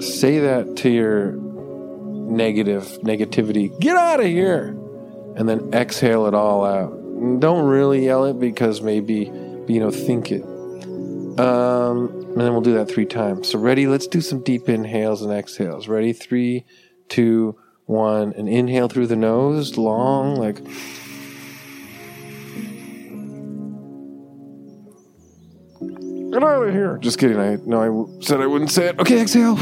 Say 0.00 0.38
that 0.38 0.76
to 0.78 0.90
your 0.90 1.47
negative 2.28 2.84
negativity. 3.02 3.78
Get 3.80 3.96
out 3.96 4.20
of 4.20 4.26
here. 4.26 4.76
And 5.36 5.48
then 5.48 5.72
exhale 5.72 6.26
it 6.26 6.34
all 6.34 6.64
out. 6.64 6.90
Don't 7.40 7.66
really 7.66 8.04
yell 8.04 8.24
it 8.24 8.38
because 8.38 8.80
maybe 8.82 9.30
you 9.68 9.80
know 9.80 9.90
think 9.90 10.32
it. 10.32 10.42
Um, 11.38 12.08
and 12.10 12.40
then 12.40 12.52
we'll 12.52 12.60
do 12.60 12.74
that 12.74 12.88
three 12.88 13.06
times. 13.06 13.48
So 13.48 13.58
ready? 13.58 13.86
Let's 13.86 14.06
do 14.06 14.20
some 14.20 14.42
deep 14.42 14.68
inhales 14.68 15.22
and 15.22 15.32
exhales. 15.32 15.86
Ready? 15.86 16.12
Three, 16.12 16.64
two, 17.08 17.56
one. 17.86 18.32
And 18.34 18.48
inhale 18.48 18.88
through 18.88 19.06
the 19.06 19.16
nose, 19.16 19.76
long, 19.76 20.36
like. 20.36 20.62
Get 26.32 26.42
out 26.42 26.68
of 26.68 26.74
here. 26.74 26.98
Just 26.98 27.18
kidding. 27.18 27.38
I 27.38 27.58
no, 27.64 28.18
I 28.18 28.22
said 28.24 28.40
I 28.40 28.46
wouldn't 28.46 28.70
say 28.70 28.88
it. 28.88 28.98
Okay, 28.98 29.20
exhale. 29.20 29.56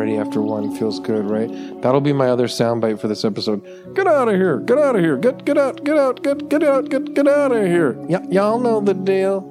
Already 0.00 0.16
after 0.16 0.40
one 0.40 0.74
feels 0.74 0.98
good, 0.98 1.28
right? 1.28 1.50
That'll 1.82 2.00
be 2.00 2.14
my 2.14 2.30
other 2.30 2.46
soundbite 2.46 2.98
for 2.98 3.06
this 3.06 3.22
episode. 3.22 3.62
Get 3.94 4.06
out 4.06 4.28
of 4.28 4.34
here! 4.34 4.58
Get 4.60 4.78
out 4.78 4.96
of 4.96 5.02
here! 5.02 5.18
Get 5.18 5.44
get 5.44 5.58
out! 5.58 5.84
Get 5.84 5.98
out! 5.98 6.22
Get 6.22 6.48
get 6.48 6.62
out! 6.62 6.88
Get 6.88 7.14
get 7.14 7.28
out 7.28 7.52
of 7.52 7.66
here! 7.66 8.02
Yeah, 8.08 8.24
y'all 8.30 8.58
know 8.58 8.80
the 8.80 8.94
deal. 8.94 9.44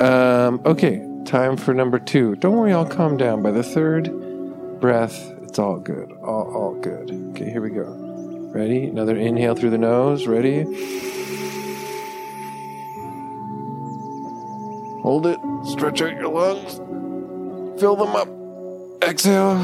Um, 0.00 0.62
okay, 0.64 1.04
time 1.24 1.56
for 1.56 1.74
number 1.74 1.98
two. 1.98 2.36
Don't 2.36 2.56
worry, 2.56 2.72
I'll 2.72 2.86
calm 2.86 3.16
down. 3.16 3.42
By 3.42 3.50
the 3.50 3.64
third 3.64 4.80
breath, 4.80 5.28
it's 5.42 5.58
all 5.58 5.80
good. 5.80 6.12
All 6.22 6.54
all 6.54 6.74
good. 6.80 7.10
Okay, 7.30 7.50
here 7.50 7.60
we 7.60 7.70
go. 7.70 7.96
Ready? 8.54 8.84
Another 8.84 9.16
inhale 9.16 9.56
through 9.56 9.70
the 9.70 9.78
nose. 9.78 10.28
Ready? 10.28 10.62
Hold 15.02 15.26
it. 15.26 15.40
Stretch 15.64 16.00
out 16.00 16.12
your 16.12 16.28
lungs. 16.28 16.76
Fill 17.80 17.96
them 17.96 18.14
up. 18.14 18.43
Exhale. 19.06 19.56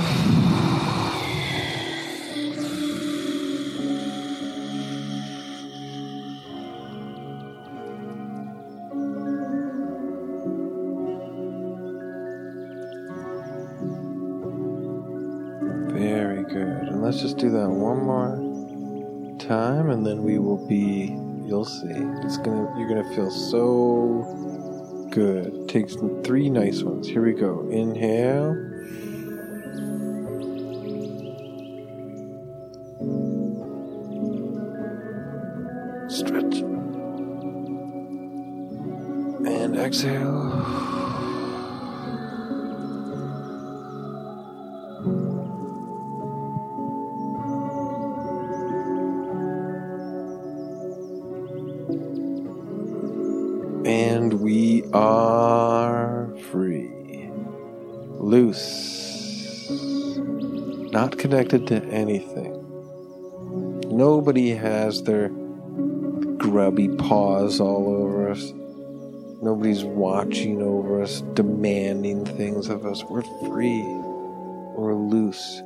Very 15.89 16.45
good. 16.45 16.59
And 16.59 17.03
let's 17.03 17.23
just 17.23 17.39
do 17.39 17.49
that 17.51 17.69
one 17.69 18.05
more 18.05 18.37
time 19.39 19.89
and 19.89 20.07
then 20.07 20.23
we 20.23 20.39
will 20.39 20.69
be 20.69 21.17
you'll 21.47 21.65
see. 21.65 21.87
It's 21.89 22.37
gonna 22.37 22.71
you're 22.79 22.89
gonna 22.89 23.15
feel 23.15 23.31
so 23.31 25.09
good. 25.11 25.67
Take 25.67 25.89
three 26.25 26.51
nice 26.51 26.83
ones. 26.83 27.09
Here 27.09 27.25
we 27.25 27.33
go. 27.33 27.67
Inhale. 27.71 28.70
Exhale. 39.77 40.53
And 53.87 54.41
we 54.41 54.85
are 54.93 56.33
free, 56.51 57.31
loose, 58.19 60.19
not 60.93 61.19
connected 61.19 61.67
to 61.69 61.83
anything. 61.87 62.57
Nobody 63.89 64.51
has 64.51 65.03
their 65.03 65.31
grubby 66.39 66.89
paws 66.89 67.61
all 67.61 67.89
over 67.89 68.31
us 68.31 68.53
Nobody's 69.43 69.85
watching 69.85 70.61
over 70.61 71.03
us, 71.03 71.23
demanding 71.33 72.27
things 72.27 72.69
of 72.69 72.85
us. 72.85 73.03
We're 73.05 73.23
free. 73.23 73.83
We're 73.83 74.95
loose. 74.95 75.63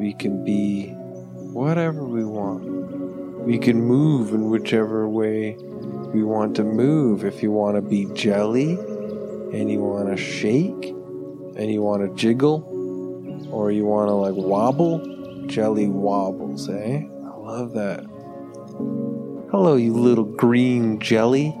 We 0.00 0.12
can 0.12 0.44
be 0.44 0.88
whatever 1.52 2.04
we 2.04 2.24
want. 2.24 2.64
We 3.46 3.58
can 3.58 3.80
move 3.80 4.34
in 4.34 4.50
whichever 4.50 5.08
way 5.08 5.56
we 6.12 6.24
want 6.24 6.56
to 6.56 6.64
move. 6.64 7.24
If 7.24 7.44
you 7.44 7.52
want 7.52 7.76
to 7.76 7.80
be 7.80 8.06
jelly 8.14 8.72
and 8.72 9.70
you 9.70 9.78
want 9.78 10.08
to 10.08 10.16
shake 10.16 10.86
and 11.56 11.70
you 11.70 11.82
want 11.82 12.02
to 12.02 12.12
jiggle 12.16 12.64
or 13.52 13.70
you 13.70 13.84
want 13.84 14.08
to 14.08 14.14
like 14.14 14.34
wobble, 14.34 15.46
jelly 15.46 15.86
wobbles, 15.86 16.68
eh? 16.68 17.02
I 17.04 17.36
love 17.36 17.72
that. 17.74 18.00
Hello, 19.52 19.76
you 19.76 19.92
little 19.92 20.24
green 20.24 20.98
jelly. 20.98 21.56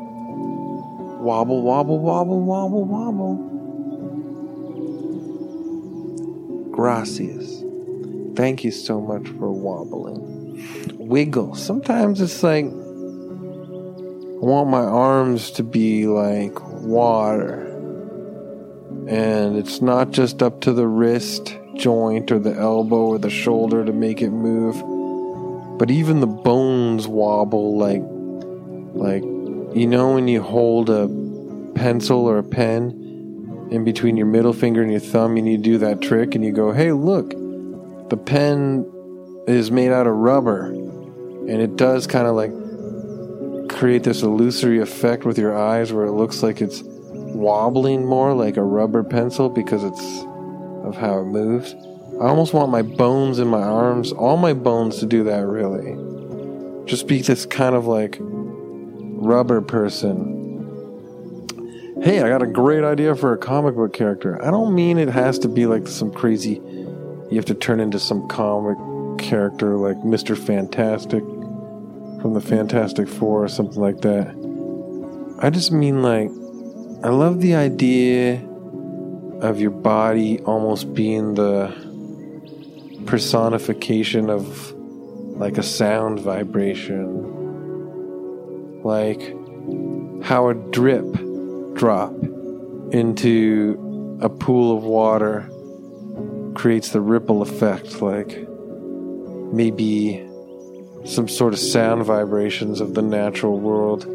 Wobble, 1.26 1.60
wobble, 1.60 1.98
wobble, 1.98 2.40
wobble, 2.40 2.84
wobble. 2.84 3.34
Gracias. 6.70 7.64
Thank 8.36 8.62
you 8.62 8.70
so 8.70 9.00
much 9.00 9.26
for 9.30 9.50
wobbling. 9.50 10.62
Wiggle. 10.98 11.56
Sometimes 11.56 12.20
it's 12.20 12.44
like 12.44 12.66
I 12.66 12.68
want 12.68 14.70
my 14.70 14.84
arms 14.84 15.50
to 15.50 15.64
be 15.64 16.06
like 16.06 16.54
water. 16.84 17.66
And 19.08 19.56
it's 19.56 19.82
not 19.82 20.12
just 20.12 20.44
up 20.44 20.60
to 20.60 20.72
the 20.72 20.86
wrist 20.86 21.58
joint 21.74 22.30
or 22.30 22.38
the 22.38 22.54
elbow 22.54 23.04
or 23.04 23.18
the 23.18 23.30
shoulder 23.30 23.84
to 23.84 23.92
make 23.92 24.22
it 24.22 24.30
move, 24.30 24.76
but 25.76 25.90
even 25.90 26.20
the 26.20 26.28
bones 26.28 27.08
wobble 27.08 27.76
like 27.76 28.04
like 28.94 29.24
you 29.76 29.86
know 29.86 30.14
when 30.14 30.26
you 30.26 30.40
hold 30.40 30.88
a 30.88 31.06
pencil 31.74 32.24
or 32.24 32.38
a 32.38 32.42
pen 32.42 33.68
in 33.70 33.84
between 33.84 34.16
your 34.16 34.26
middle 34.26 34.54
finger 34.54 34.80
and 34.80 34.90
your 34.90 35.00
thumb 35.00 35.36
and 35.36 35.46
you 35.46 35.58
do 35.58 35.76
that 35.76 36.00
trick 36.00 36.34
and 36.34 36.42
you 36.42 36.50
go, 36.50 36.72
"Hey, 36.72 36.92
look. 36.92 37.34
The 38.08 38.16
pen 38.16 38.90
is 39.46 39.70
made 39.70 39.92
out 39.92 40.06
of 40.06 40.14
rubber." 40.14 40.66
And 40.66 41.60
it 41.60 41.76
does 41.76 42.06
kind 42.06 42.26
of 42.26 42.34
like 42.34 42.52
create 43.68 44.02
this 44.02 44.22
illusory 44.22 44.80
effect 44.80 45.26
with 45.26 45.38
your 45.38 45.54
eyes 45.54 45.92
where 45.92 46.06
it 46.06 46.12
looks 46.12 46.42
like 46.42 46.62
it's 46.62 46.82
wobbling 47.12 48.06
more 48.06 48.32
like 48.32 48.56
a 48.56 48.62
rubber 48.62 49.02
pencil 49.02 49.50
because 49.50 49.84
it's 49.84 50.24
of 50.84 50.96
how 50.96 51.18
it 51.18 51.24
moves. 51.24 51.74
I 52.18 52.28
almost 52.28 52.54
want 52.54 52.70
my 52.70 52.80
bones 52.80 53.38
in 53.38 53.48
my 53.48 53.62
arms, 53.62 54.10
all 54.12 54.38
my 54.38 54.54
bones 54.54 55.00
to 55.00 55.06
do 55.06 55.22
that 55.24 55.44
really. 55.44 55.94
Just 56.86 57.06
be 57.06 57.20
this 57.20 57.44
kind 57.44 57.74
of 57.74 57.86
like 57.86 58.18
rubber 59.26 59.60
person. 59.60 60.44
Hey, 62.02 62.22
I 62.22 62.28
got 62.28 62.42
a 62.42 62.46
great 62.46 62.84
idea 62.84 63.16
for 63.16 63.32
a 63.32 63.38
comic 63.38 63.74
book 63.74 63.92
character. 63.92 64.40
I 64.44 64.50
don't 64.50 64.74
mean 64.74 64.98
it 64.98 65.08
has 65.08 65.38
to 65.40 65.48
be 65.48 65.66
like 65.66 65.88
some 65.88 66.12
crazy, 66.12 66.60
you 67.30 67.36
have 67.36 67.46
to 67.46 67.54
turn 67.54 67.80
into 67.80 67.98
some 67.98 68.28
comic 68.28 68.78
character 69.18 69.76
like 69.76 69.96
Mr. 69.98 70.38
Fantastic 70.38 71.24
from 72.22 72.34
the 72.34 72.40
Fantastic 72.40 73.08
Four 73.08 73.44
or 73.44 73.48
something 73.48 73.80
like 73.80 74.02
that. 74.02 74.28
I 75.40 75.50
just 75.50 75.72
mean 75.72 76.02
like, 76.02 76.30
I 77.04 77.08
love 77.10 77.40
the 77.40 77.56
idea 77.56 78.46
of 79.40 79.60
your 79.60 79.70
body 79.70 80.40
almost 80.40 80.94
being 80.94 81.34
the 81.34 81.74
personification 83.06 84.30
of 84.30 84.72
like 85.36 85.58
a 85.58 85.62
sound 85.62 86.20
vibration. 86.20 87.25
Like 88.86 89.34
how 90.22 90.48
a 90.48 90.54
drip 90.54 91.04
drop 91.74 92.12
into 92.92 94.18
a 94.22 94.28
pool 94.28 94.76
of 94.76 94.84
water 94.84 95.50
creates 96.54 96.90
the 96.90 97.00
ripple 97.00 97.42
effect, 97.42 98.00
like 98.00 98.48
maybe 99.52 100.24
some 101.04 101.26
sort 101.26 101.52
of 101.52 101.58
sound 101.58 102.04
vibrations 102.04 102.80
of 102.80 102.94
the 102.94 103.02
natural 103.02 103.58
world 103.58 104.06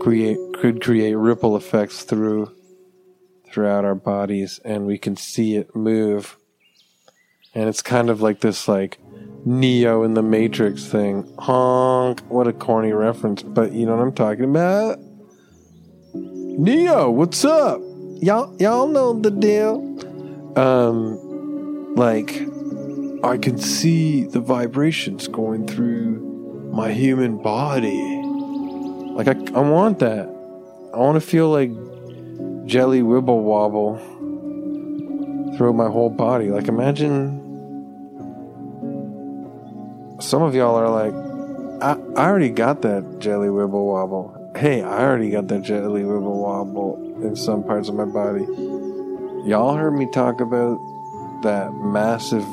create 0.00 0.38
could 0.60 0.80
create 0.80 1.14
ripple 1.14 1.56
effects 1.56 2.04
through 2.04 2.54
throughout 3.50 3.84
our 3.84 3.96
bodies 3.96 4.60
and 4.64 4.86
we 4.86 4.96
can 4.96 5.16
see 5.16 5.56
it 5.56 5.74
move. 5.74 6.36
And 7.52 7.68
it's 7.68 7.82
kind 7.82 8.10
of 8.10 8.22
like 8.22 8.38
this 8.38 8.68
like 8.68 8.98
neo 9.44 10.02
in 10.02 10.14
the 10.14 10.22
matrix 10.22 10.86
thing. 10.86 11.30
Honk 11.38 12.20
what 12.28 12.46
a 12.46 12.52
corny 12.52 12.92
reference 12.92 13.42
but 13.42 13.72
you 13.72 13.86
know 13.86 13.96
what 13.96 14.02
i'm 14.02 14.12
talking 14.12 14.44
about? 14.44 14.98
Neo 16.14 17.10
what's 17.10 17.44
up? 17.44 17.80
Y'all 18.20 18.54
y'all 18.60 18.88
know 18.88 19.18
the 19.18 19.30
deal? 19.30 19.78
Um 20.56 21.94
like 21.94 22.42
i 23.24 23.36
can 23.36 23.58
see 23.58 24.24
the 24.24 24.40
vibrations 24.40 25.28
going 25.28 25.66
through 25.66 26.70
my 26.72 26.92
human 26.92 27.42
body. 27.42 28.22
Like 29.14 29.28
i, 29.28 29.32
I 29.54 29.60
want 29.60 29.98
that. 30.00 30.26
I 30.94 30.98
want 30.98 31.20
to 31.20 31.26
feel 31.26 31.48
like 31.48 31.70
jelly 32.66 33.00
wibble 33.00 33.42
wobble 33.42 33.98
through 35.56 35.72
my 35.72 35.88
whole 35.88 36.10
body. 36.10 36.50
Like, 36.50 36.68
imagine 36.68 37.41
some 40.22 40.42
of 40.42 40.54
y'all 40.54 40.76
are 40.76 40.88
like, 40.88 41.12
I, 41.82 42.00
I 42.16 42.28
already 42.28 42.50
got 42.50 42.82
that 42.82 43.18
jelly 43.18 43.48
wibble 43.48 43.86
wobble. 43.86 44.52
Hey, 44.56 44.82
I 44.82 45.02
already 45.02 45.30
got 45.30 45.48
that 45.48 45.62
jelly 45.62 46.02
wibble 46.02 46.40
wobble 46.40 47.24
in 47.24 47.34
some 47.34 47.64
parts 47.64 47.88
of 47.88 47.96
my 47.96 48.04
body. 48.04 48.44
Y'all 49.48 49.74
heard 49.76 49.92
me 49.92 50.08
talk 50.12 50.40
about 50.40 50.78
that 51.42 51.72
massive 51.74 52.44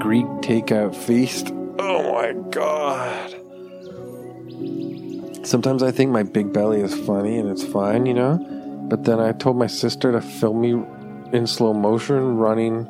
Greek 0.00 0.26
takeout 0.42 0.94
feast. 0.94 1.52
Oh 1.78 2.12
my 2.12 2.32
god. 2.50 3.36
Sometimes 5.46 5.82
I 5.82 5.92
think 5.92 6.10
my 6.10 6.24
big 6.24 6.52
belly 6.52 6.80
is 6.80 6.94
funny 7.06 7.38
and 7.38 7.48
it's 7.48 7.64
fine, 7.64 8.06
you 8.06 8.14
know? 8.14 8.38
But 8.88 9.04
then 9.04 9.20
I 9.20 9.32
told 9.32 9.56
my 9.56 9.68
sister 9.68 10.10
to 10.12 10.20
film 10.20 10.60
me 10.60 10.70
in 11.32 11.46
slow 11.46 11.72
motion 11.72 12.36
running 12.36 12.88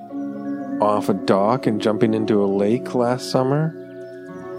off 0.81 1.09
a 1.09 1.15
dock 1.15 1.67
and 1.67 1.81
jumping 1.81 2.15
into 2.15 2.43
a 2.43 2.47
lake 2.47 2.95
last 2.95 3.31
summer. 3.31 3.77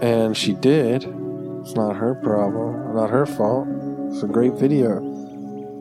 And 0.00 0.36
she 0.36 0.52
did. 0.54 1.04
It's 1.62 1.74
not 1.74 1.96
her 1.96 2.14
problem, 2.16 2.94
not 2.94 3.10
her 3.10 3.26
fault. 3.26 3.68
It's 4.10 4.22
a 4.22 4.26
great 4.26 4.54
video. 4.54 5.00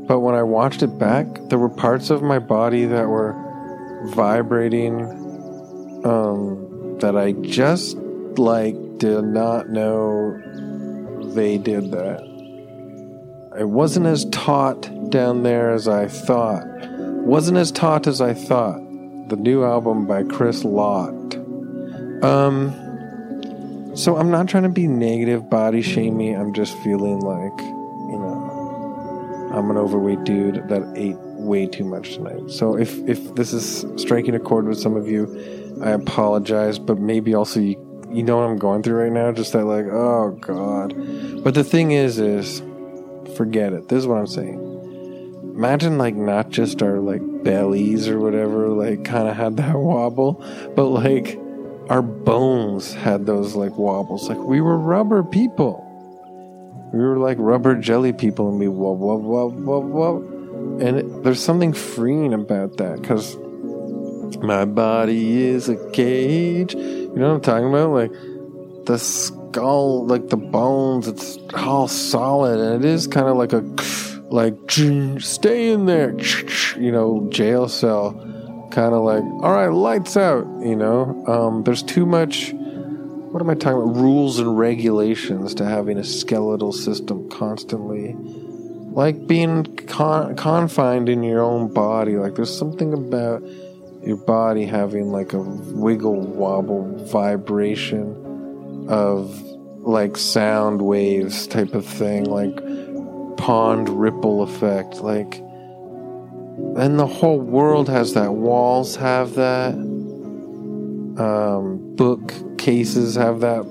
But 0.07 0.19
when 0.19 0.35
I 0.35 0.43
watched 0.43 0.83
it 0.83 0.99
back, 0.99 1.27
there 1.49 1.59
were 1.59 1.69
parts 1.69 2.09
of 2.09 2.21
my 2.21 2.39
body 2.39 2.85
that 2.85 3.07
were 3.07 3.35
vibrating 4.13 5.01
um, 6.03 6.97
that 6.99 7.15
I 7.15 7.33
just 7.33 7.97
like 8.37 8.75
did 8.97 9.23
not 9.23 9.69
know 9.69 10.39
they 11.33 11.57
did 11.57 11.91
that. 11.91 12.21
It 13.59 13.67
wasn't 13.67 14.05
as 14.05 14.25
taut 14.25 15.09
down 15.09 15.43
there 15.43 15.71
as 15.71 15.87
I 15.87 16.07
thought. 16.07 16.63
Wasn't 16.67 17.57
as 17.57 17.71
taut 17.71 18.07
as 18.07 18.21
I 18.21 18.33
thought. 18.33 18.81
The 19.31 19.37
new 19.37 19.63
album 19.63 20.07
by 20.07 20.23
Chris 20.23 20.65
Lott. 20.65 21.35
Um, 22.21 22.73
so 23.95 24.17
I'm 24.17 24.29
not 24.29 24.49
trying 24.49 24.63
to 24.63 24.69
be 24.69 24.87
negative, 24.87 25.49
body 25.49 25.81
shamey. 25.81 26.35
I'm 26.35 26.53
just 26.53 26.77
feeling 26.79 27.21
like, 27.21 27.57
you 27.61 28.19
know, 28.19 29.51
I'm 29.53 29.71
an 29.71 29.77
overweight 29.77 30.25
dude 30.25 30.67
that 30.67 30.83
ate 30.97 31.15
way 31.17 31.65
too 31.65 31.85
much 31.85 32.15
tonight. 32.15 32.51
So 32.51 32.77
if 32.77 32.97
if 33.07 33.33
this 33.35 33.53
is 33.53 33.85
striking 33.95 34.35
a 34.35 34.39
chord 34.39 34.65
with 34.65 34.77
some 34.77 34.97
of 34.97 35.07
you, 35.07 35.79
I 35.81 35.91
apologize. 35.91 36.77
But 36.77 36.99
maybe 36.99 37.33
also 37.33 37.61
you 37.61 37.77
you 38.11 38.23
know 38.23 38.35
what 38.35 38.49
I'm 38.49 38.57
going 38.57 38.83
through 38.83 39.01
right 39.01 39.13
now. 39.13 39.31
Just 39.31 39.53
that 39.53 39.63
like, 39.63 39.85
oh 39.85 40.37
god. 40.41 40.93
But 41.41 41.53
the 41.53 41.63
thing 41.63 41.91
is, 41.93 42.19
is 42.19 42.61
forget 43.37 43.71
it. 43.71 43.87
This 43.87 43.99
is 43.99 44.07
what 44.07 44.17
I'm 44.17 44.27
saying. 44.27 44.70
Imagine 45.61 45.99
like 45.99 46.15
not 46.15 46.49
just 46.49 46.81
our 46.81 46.97
like 46.97 47.21
bellies 47.43 48.07
or 48.07 48.19
whatever, 48.19 48.69
like 48.69 49.05
kind 49.05 49.27
of 49.27 49.35
had 49.35 49.57
that 49.57 49.75
wobble, 49.77 50.43
but 50.75 50.85
like 50.85 51.39
our 51.87 52.01
bones 52.01 52.95
had 52.95 53.27
those 53.27 53.53
like 53.53 53.77
wobbles. 53.77 54.27
Like 54.27 54.39
we 54.39 54.59
were 54.59 54.75
rubber 54.75 55.21
people. 55.23 55.87
We 56.91 56.97
were 56.97 57.19
like 57.19 57.37
rubber 57.39 57.75
jelly 57.75 58.11
people, 58.11 58.49
and 58.49 58.57
we 58.57 58.65
wub 58.65 58.97
wub 58.97 59.21
wub 59.21 59.63
wub 59.63 59.91
wub. 59.91 60.81
And 60.81 60.97
it, 60.97 61.23
there's 61.23 61.39
something 61.39 61.73
freeing 61.73 62.33
about 62.33 62.77
that 62.77 62.99
because 62.99 63.37
my 64.41 64.65
body 64.65 65.43
is 65.43 65.69
a 65.69 65.75
cage. 65.91 66.73
You 66.73 67.13
know 67.13 67.27
what 67.27 67.35
I'm 67.35 67.41
talking 67.41 67.69
about? 67.69 67.91
Like 67.91 68.11
the 68.87 68.97
skull, 68.97 70.07
like 70.07 70.27
the 70.29 70.37
bones, 70.37 71.07
it's 71.07 71.37
all 71.53 71.87
solid, 71.87 72.59
and 72.59 72.83
it 72.83 72.89
is 72.89 73.05
kind 73.05 73.27
of 73.27 73.37
like 73.37 73.53
a 73.53 73.61
like 74.31 74.55
stay 75.19 75.71
in 75.71 75.85
there, 75.85 76.17
you 76.77 76.91
know, 76.91 77.27
jail 77.29 77.67
cell, 77.67 78.13
kind 78.71 78.93
of 78.93 79.03
like 79.03 79.23
all 79.23 79.51
right, 79.51 79.67
lights 79.67 80.17
out. 80.17 80.45
You 80.61 80.75
know, 80.75 81.25
um, 81.27 81.63
there's 81.63 81.83
too 81.83 82.05
much. 82.05 82.53
What 82.53 83.41
am 83.41 83.49
I 83.49 83.55
talking 83.55 83.81
about? 83.81 83.95
Rules 83.95 84.39
and 84.39 84.57
regulations 84.57 85.55
to 85.55 85.65
having 85.65 85.97
a 85.97 86.03
skeletal 86.03 86.73
system 86.73 87.29
constantly 87.29 88.15
like 88.91 89.25
being 89.25 89.63
con- 89.87 90.35
confined 90.35 91.07
in 91.09 91.23
your 91.23 91.41
own 91.41 91.73
body. 91.73 92.17
Like 92.17 92.35
there's 92.35 92.55
something 92.55 92.93
about 92.93 93.41
your 94.05 94.17
body 94.17 94.65
having 94.65 95.11
like 95.11 95.33
a 95.33 95.39
wiggle 95.39 96.19
wobble 96.19 97.05
vibration 97.05 98.87
of 98.89 99.41
like 99.79 100.17
sound 100.17 100.81
waves 100.81 101.47
type 101.47 101.73
of 101.73 101.85
thing, 101.85 102.25
like 102.25 102.55
pond 103.41 103.89
ripple 103.89 104.43
effect. 104.43 104.97
Like, 104.97 105.39
and 106.77 106.99
the 106.99 107.07
whole 107.07 107.39
world 107.39 107.89
has 107.89 108.13
that. 108.13 108.33
Walls 108.33 108.95
have 108.97 109.33
that. 109.33 109.73
Um, 111.17 111.95
book 111.95 112.33
cases 112.59 113.15
have 113.15 113.39
that. 113.39 113.65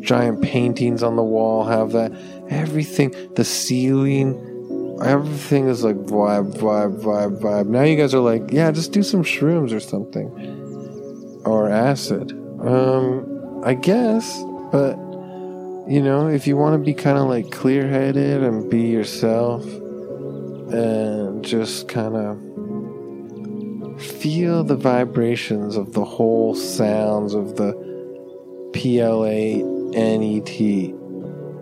Giant 0.00 0.40
paintings 0.42 1.02
on 1.02 1.16
the 1.16 1.22
wall 1.22 1.64
have 1.64 1.92
that. 1.92 2.12
Everything, 2.48 3.14
the 3.34 3.44
ceiling, 3.44 4.98
everything 5.04 5.68
is 5.68 5.84
like 5.84 5.96
vibe, 5.96 6.54
vibe, 6.54 7.02
vibe, 7.02 7.40
vibe. 7.40 7.66
Now 7.66 7.82
you 7.82 7.96
guys 7.96 8.14
are 8.14 8.20
like, 8.20 8.42
yeah, 8.50 8.70
just 8.70 8.92
do 8.92 9.02
some 9.02 9.22
shrooms 9.22 9.72
or 9.72 9.80
something, 9.80 10.28
or 11.44 11.70
acid. 11.70 12.32
Um, 12.60 13.62
I 13.64 13.74
guess, 13.74 14.42
but 14.72 14.96
you 15.86 16.00
know, 16.00 16.28
if 16.28 16.46
you 16.46 16.56
want 16.56 16.72
to 16.74 16.78
be 16.78 16.94
kind 16.94 17.18
of 17.18 17.28
like 17.28 17.50
clear 17.50 17.86
headed 17.86 18.42
and 18.42 18.70
be 18.70 18.86
yourself 18.86 19.62
and 20.72 21.44
just 21.44 21.88
kind 21.88 22.16
of 22.16 22.40
feel 24.00 24.64
the 24.64 24.76
vibrations 24.76 25.76
of 25.76 25.92
the 25.92 26.04
whole 26.04 26.54
sounds 26.54 27.34
of 27.34 27.56
the 27.56 27.74
P 28.72 28.98
L 29.00 29.26
A 29.26 29.60
N 29.94 30.22
E 30.22 30.40
T 30.40 30.94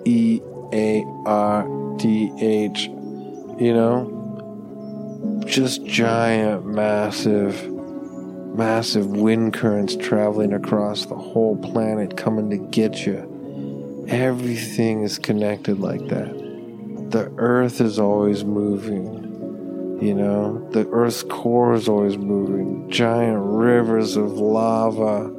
E 0.05 0.41
A 0.73 1.05
R 1.27 1.97
D 1.99 2.33
H, 2.41 2.85
you 3.59 3.75
know, 3.75 5.41
just 5.47 5.85
giant, 5.85 6.65
massive, 6.65 7.69
massive 8.55 9.09
wind 9.09 9.53
currents 9.53 9.97
traveling 9.97 10.53
across 10.53 11.07
the 11.07 11.17
whole 11.17 11.57
planet 11.57 12.17
coming 12.17 12.51
to 12.51 12.57
get 12.57 13.05
you 13.05 13.32
Everything 14.09 15.03
is 15.03 15.19
connected 15.19 15.79
like 15.81 16.09
that. 16.09 16.29
The 17.11 17.33
earth 17.37 17.81
is 17.81 17.99
always 17.99 18.45
moving. 18.45 19.99
You 20.01 20.15
know, 20.15 20.69
the 20.71 20.89
earth's 20.89 21.23
core 21.23 21.75
is 21.75 21.89
always 21.89 22.17
moving. 22.17 22.91
Giant 22.91 23.41
rivers 23.41 24.17
of 24.17 24.33
lava, 24.33 25.33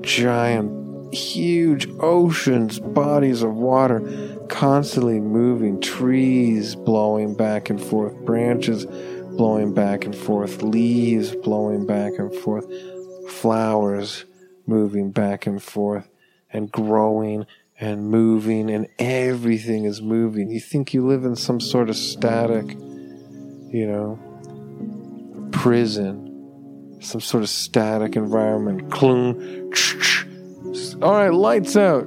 giant, 0.00 1.14
huge 1.14 1.88
oceans, 2.00 2.80
bodies 2.80 3.42
of 3.42 3.54
water 3.54 4.00
constantly 4.48 5.20
moving, 5.20 5.80
trees 5.80 6.74
blowing 6.74 7.34
back 7.34 7.70
and 7.70 7.80
forth, 7.80 8.16
branches 8.24 8.86
blowing 9.36 9.72
back 9.72 10.04
and 10.04 10.14
forth, 10.14 10.62
leaves 10.62 11.34
blowing 11.36 11.86
back 11.86 12.12
and 12.18 12.34
forth, 12.34 12.66
flowers 13.28 14.24
moving 14.66 15.10
back 15.10 15.46
and 15.46 15.62
forth 15.62 16.08
and 16.50 16.70
growing 16.70 17.46
and 17.84 18.08
moving, 18.08 18.70
and 18.70 18.88
everything 18.98 19.84
is 19.84 20.00
moving. 20.00 20.50
You 20.50 20.58
think 20.58 20.94
you 20.94 21.06
live 21.06 21.26
in 21.26 21.36
some 21.36 21.60
sort 21.60 21.90
of 21.90 21.96
static, 21.96 22.70
you 22.70 23.86
know, 23.86 24.18
prison, 25.52 26.96
some 27.00 27.20
sort 27.20 27.42
of 27.42 27.50
static 27.50 28.16
environment. 28.16 28.90
Clung. 28.90 29.70
All 31.02 31.12
right, 31.12 31.28
lights 31.28 31.76
out. 31.76 32.06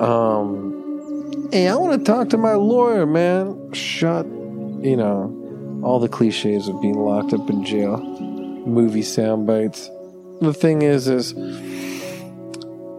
Um, 0.00 1.48
hey, 1.52 1.68
I 1.68 1.76
want 1.76 2.04
to 2.04 2.04
talk 2.04 2.30
to 2.30 2.36
my 2.36 2.54
lawyer, 2.54 3.06
man. 3.06 3.72
Shut, 3.72 4.26
you 4.26 4.96
know, 4.96 5.80
all 5.84 6.00
the 6.00 6.08
cliches 6.08 6.66
of 6.66 6.80
being 6.82 6.98
locked 6.98 7.32
up 7.32 7.48
in 7.48 7.64
jail, 7.64 7.98
movie 8.66 9.02
sound 9.02 9.46
bites. 9.46 9.88
The 10.40 10.52
thing 10.52 10.82
is, 10.82 11.06
is 11.06 11.32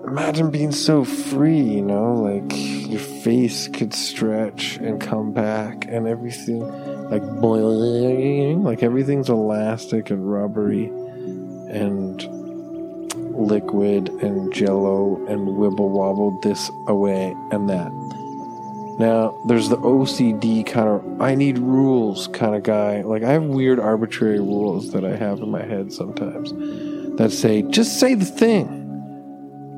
imagine 0.06 0.52
being 0.52 0.72
so 0.72 1.04
free, 1.04 1.60
you 1.60 1.82
know, 1.82 2.14
like 2.16 2.52
your 2.90 3.00
face 3.00 3.68
could 3.68 3.94
stretch 3.94 4.78
and 4.78 5.00
come 5.00 5.32
back 5.32 5.86
and 5.88 6.08
everything 6.08 6.62
like 7.10 7.24
boiling, 7.42 8.64
like 8.64 8.84
everything's 8.84 9.30
elastic 9.30 10.10
and 10.10 10.30
rubbery 10.30 10.86
and 10.86 12.24
liquid 13.36 14.10
and 14.10 14.54
jello 14.54 15.16
and 15.28 15.48
wibble 15.48 15.90
wobble 15.90 16.40
this 16.42 16.70
away 16.88 17.36
and 17.52 17.70
that. 17.70 17.92
Now, 19.00 19.42
there's 19.48 19.70
the 19.70 19.78
OCD 19.78 20.66
kind 20.66 20.90
of 20.90 21.22
I 21.22 21.36
need 21.36 21.58
rules 21.58 22.28
kind 22.28 22.56
of 22.56 22.64
guy. 22.64 23.02
Like 23.02 23.24
I 23.24 23.32
have 23.32 23.44
weird 23.44 23.80
arbitrary 23.80 24.40
rules 24.40 24.92
that 24.92 25.06
I 25.06 25.16
have 25.16 25.40
in 25.40 25.50
my 25.50 25.64
head 25.64 25.94
sometimes 25.94 26.52
that 27.18 27.32
say 27.32 27.62
just 27.64 28.00
say 28.00 28.16
the 28.16 28.26
thing 28.26 28.81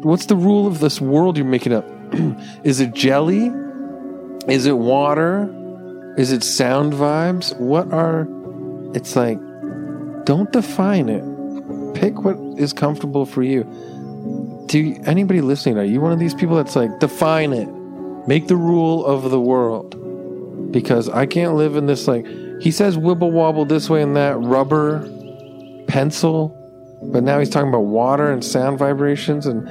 what's 0.04 0.26
the 0.26 0.36
rule 0.36 0.68
of 0.68 0.80
this 0.80 1.00
world 1.02 1.38
you're 1.38 1.46
making 1.46 1.74
up? 1.74 1.86
is 2.64 2.80
it 2.80 2.94
jelly? 2.94 3.52
Is 4.48 4.66
it 4.66 4.78
water? 4.78 5.50
Is 6.18 6.32
it 6.32 6.44
sound 6.44 6.94
vibes? 6.94 7.58
What 7.60 7.92
are 7.92 8.28
it's 8.94 9.16
like 9.16 9.40
don't 10.26 10.52
define 10.52 11.10
it. 11.10 11.24
Pick 11.96 12.24
what 12.24 12.38
is 12.58 12.72
comfortable 12.72 13.26
for 13.26 13.44
you. 13.44 13.64
Do 14.68 14.80
you, 14.80 15.02
anybody 15.06 15.42
listening 15.42 15.78
are 15.78 15.84
you 15.84 16.02
one 16.02 16.12
of 16.12 16.20
these 16.20 16.34
people 16.34 16.56
that's 16.56 16.76
like 16.76 17.00
define 17.00 17.54
it. 17.54 17.68
Make 18.28 18.48
the 18.48 18.56
rule 18.56 19.06
of 19.06 19.30
the 19.32 19.40
world. 19.40 20.00
Because 20.72 21.10
I 21.10 21.26
can't 21.26 21.56
live 21.56 21.76
in 21.76 21.88
this 21.88 22.08
like 22.08 22.26
he 22.62 22.72
says 22.72 22.98
wibble 22.98 23.32
wobble 23.32 23.66
this 23.66 23.90
way 23.90 24.02
and 24.02 24.16
that 24.16 24.40
rubber 24.40 25.10
pencil 25.88 26.60
but 27.12 27.24
now 27.24 27.38
he's 27.38 27.50
talking 27.50 27.70
about 27.70 27.82
water 27.82 28.32
and 28.32 28.44
sound 28.44 28.80
vibrations 28.80 29.46
and 29.46 29.68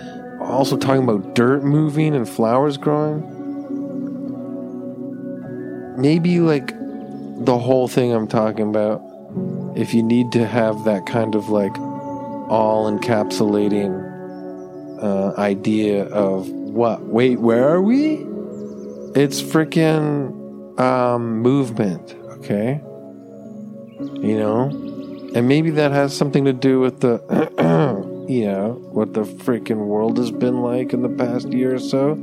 also 0.53 0.77
talking 0.77 1.03
about 1.03 1.35
dirt 1.35 1.65
moving 1.65 2.15
and 2.15 2.29
flowers 2.29 2.77
growing. 2.77 3.29
Maybe 5.99 6.41
like 6.41 6.73
the 7.45 7.59
whole 7.59 7.89
thing 7.89 8.13
I'm 8.13 8.29
talking 8.29 8.69
about, 8.69 9.03
if 9.77 9.95
you 9.95 10.03
need 10.03 10.31
to 10.33 10.47
have 10.47 10.85
that 10.85 11.07
kind 11.07 11.35
of 11.35 11.49
like 11.49 11.77
all 11.79 12.91
encapsulating 12.91 14.11
uh, 15.03 15.35
idea 15.39 16.05
of 16.07 16.49
what? 16.49 17.03
Wait, 17.03 17.41
where 17.41 17.69
are 17.69 17.83
we? 17.83 18.27
It's 19.15 19.43
freaking 19.43 20.79
um, 20.79 21.41
movement, 21.41 22.15
okay? 22.39 22.81
You 24.01 24.39
know? 24.39 24.69
And 25.35 25.49
maybe 25.49 25.71
that 25.71 25.93
has 25.93 26.17
something 26.17 26.45
to 26.45 26.53
do 26.53 26.79
with 26.81 27.01
the 27.01 27.23
you 28.33 28.47
know, 28.47 28.73
what 28.93 29.13
the 29.13 29.25
freaking 29.25 29.87
world 29.87 30.17
has 30.17 30.31
been 30.31 30.63
like 30.63 30.95
in 30.95 31.03
the 31.03 31.09
past 31.09 31.53
year 31.53 31.75
or 31.75 31.79
so. 31.79 32.15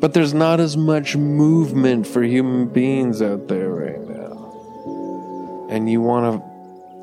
But 0.00 0.12
there's 0.12 0.34
not 0.34 0.58
as 0.60 0.76
much 0.76 1.16
movement 1.16 2.06
for 2.06 2.22
human 2.22 2.66
beings 2.68 3.22
out 3.22 3.48
there 3.48 3.70
right 3.70 4.00
now. 4.00 5.66
And 5.70 5.88
you 5.88 6.00
want 6.00 6.42
to 6.42 6.42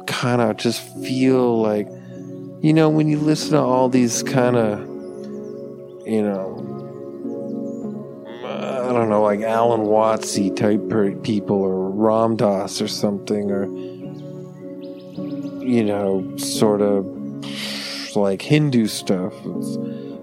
kind 0.05 0.41
of 0.41 0.57
just 0.57 0.81
feel 1.03 1.61
like, 1.61 1.87
you 2.61 2.73
know, 2.73 2.89
when 2.89 3.07
you 3.07 3.17
listen 3.17 3.51
to 3.51 3.59
all 3.59 3.87
these 3.87 4.21
kind 4.23 4.57
of, 4.57 4.79
you 6.05 6.21
know, 6.21 6.59
I 8.45 8.91
don't 8.91 9.09
know, 9.09 9.21
like 9.23 9.41
Alan 9.41 9.81
Wattsy 9.81 10.55
type 10.55 11.23
people 11.23 11.55
or 11.55 11.89
Ram 11.89 12.35
Dass 12.35 12.81
or 12.81 12.87
something, 12.87 13.49
or, 13.49 13.65
you 15.65 15.83
know, 15.83 16.35
sort 16.37 16.81
of 16.81 17.22
like 18.15 18.41
Hindu 18.41 18.87
stuff. 18.87 19.33
It's, 19.45 19.77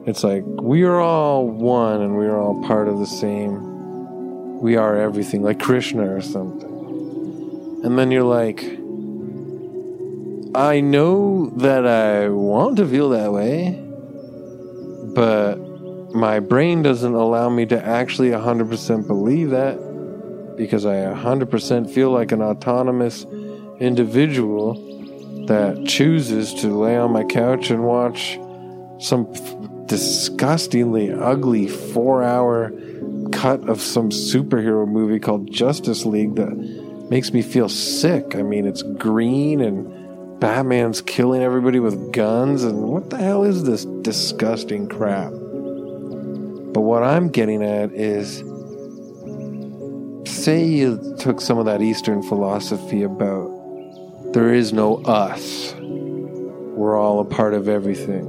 it's 0.06 0.24
like 0.24 0.44
we 0.46 0.82
are 0.82 1.00
all 1.00 1.46
one 1.46 2.00
and 2.00 2.16
we 2.16 2.26
are 2.26 2.38
all 2.38 2.62
part 2.66 2.88
of 2.88 2.98
the 2.98 3.06
same. 3.06 4.60
We 4.60 4.76
are 4.76 4.96
everything, 4.96 5.42
like 5.42 5.60
Krishna 5.60 6.14
or 6.14 6.20
something. 6.20 7.80
And 7.84 7.98
then 7.98 8.10
you're 8.10 8.22
like, 8.22 8.62
I 10.54 10.80
know 10.80 11.50
that 11.56 11.86
I 11.86 12.28
want 12.28 12.76
to 12.78 12.86
feel 12.86 13.10
that 13.10 13.32
way, 13.32 13.80
but 15.14 15.56
my 16.14 16.40
brain 16.40 16.82
doesn't 16.82 17.14
allow 17.14 17.48
me 17.48 17.66
to 17.66 17.84
actually 17.84 18.30
100% 18.30 19.06
believe 19.06 19.50
that 19.50 19.76
because 20.56 20.84
I 20.84 20.96
100% 20.96 21.88
feel 21.88 22.10
like 22.10 22.32
an 22.32 22.42
autonomous 22.42 23.24
individual 23.78 24.89
that 25.50 25.84
chooses 25.84 26.54
to 26.54 26.68
lay 26.68 26.96
on 26.96 27.10
my 27.10 27.24
couch 27.24 27.70
and 27.70 27.82
watch 27.82 28.38
some 29.00 29.26
disgustingly 29.86 31.12
ugly 31.12 31.66
four 31.66 32.22
hour 32.22 32.70
cut 33.32 33.68
of 33.68 33.80
some 33.80 34.10
superhero 34.10 34.86
movie 34.86 35.18
called 35.18 35.50
Justice 35.50 36.06
League 36.06 36.36
that 36.36 36.54
makes 37.10 37.32
me 37.32 37.42
feel 37.42 37.68
sick. 37.68 38.36
I 38.36 38.42
mean, 38.42 38.64
it's 38.64 38.82
green 38.82 39.60
and 39.60 40.38
Batman's 40.38 41.02
killing 41.02 41.42
everybody 41.42 41.80
with 41.80 42.12
guns, 42.12 42.62
and 42.62 42.84
what 42.84 43.10
the 43.10 43.18
hell 43.18 43.42
is 43.42 43.64
this 43.64 43.84
disgusting 43.84 44.88
crap? 44.88 45.32
But 45.32 46.82
what 46.82 47.02
I'm 47.02 47.28
getting 47.28 47.64
at 47.64 47.90
is 47.90 48.44
say 50.32 50.64
you 50.64 51.16
took 51.18 51.40
some 51.40 51.58
of 51.58 51.64
that 51.66 51.82
Eastern 51.82 52.22
philosophy 52.22 53.02
about 53.02 53.59
there 54.32 54.54
is 54.54 54.72
no 54.72 55.02
us, 55.02 55.74
we're 55.74 56.96
all 56.96 57.20
a 57.20 57.24
part 57.24 57.54
of 57.54 57.68
everything. 57.68 58.26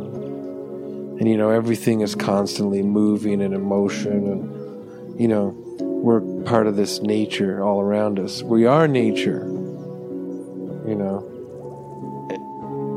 And, 1.20 1.30
you 1.30 1.38
know, 1.38 1.50
everything 1.50 2.02
is 2.02 2.16
constantly 2.16 2.82
moving 2.82 3.42
and 3.42 3.54
in 3.54 3.62
motion, 3.62 4.12
and, 4.12 5.20
you 5.20 5.28
know, 5.28 5.56
we're 5.80 6.22
part 6.44 6.66
of 6.66 6.76
this 6.76 7.02
nature 7.02 7.64
all 7.64 7.80
around 7.80 8.18
us. 8.20 8.42
We 8.42 8.66
are 8.66 8.88
nature, 8.88 9.46
you 10.88 10.96
know. 10.96 11.28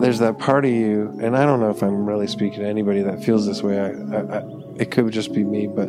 There's 0.00 0.20
that 0.20 0.38
part 0.38 0.64
of 0.64 0.70
you, 0.70 1.16
and 1.20 1.36
I 1.36 1.44
don't 1.44 1.60
know 1.60 1.68
if 1.68 1.82
I'm 1.82 2.06
really 2.06 2.26
speaking 2.26 2.60
to 2.60 2.66
anybody 2.66 3.02
that 3.02 3.22
feels 3.22 3.46
this 3.46 3.62
way. 3.62 3.78
I, 3.78 3.90
I, 3.90 4.38
I 4.38 4.42
it 4.78 4.90
could 4.90 5.12
just 5.12 5.34
be 5.34 5.44
me, 5.44 5.66
but 5.66 5.88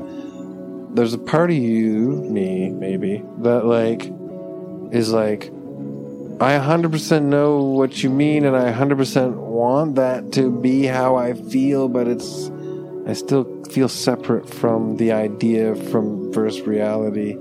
there's 0.94 1.14
a 1.14 1.18
part 1.18 1.50
of 1.52 1.58
you, 1.58 2.10
me 2.30 2.70
maybe, 2.70 3.24
that 3.40 3.66
like 3.66 4.12
is 4.94 5.12
like 5.12 5.52
I 6.40 6.58
100% 6.58 7.24
know 7.24 7.62
what 7.64 8.04
you 8.04 8.10
mean 8.10 8.46
and 8.46 8.56
I 8.56 8.72
100% 8.72 9.36
want 9.36 9.96
that 9.96 10.34
to 10.34 10.52
be 10.52 10.84
how 10.84 11.16
I 11.16 11.34
feel, 11.34 11.88
but 11.88 12.08
it's 12.08 12.52
I 13.08 13.14
still 13.14 13.64
feel 13.66 13.88
separate 13.88 14.50
from 14.50 14.98
the 14.98 15.12
idea 15.12 15.76
from 15.76 16.34
versus 16.34 16.62
reality. 16.62 17.38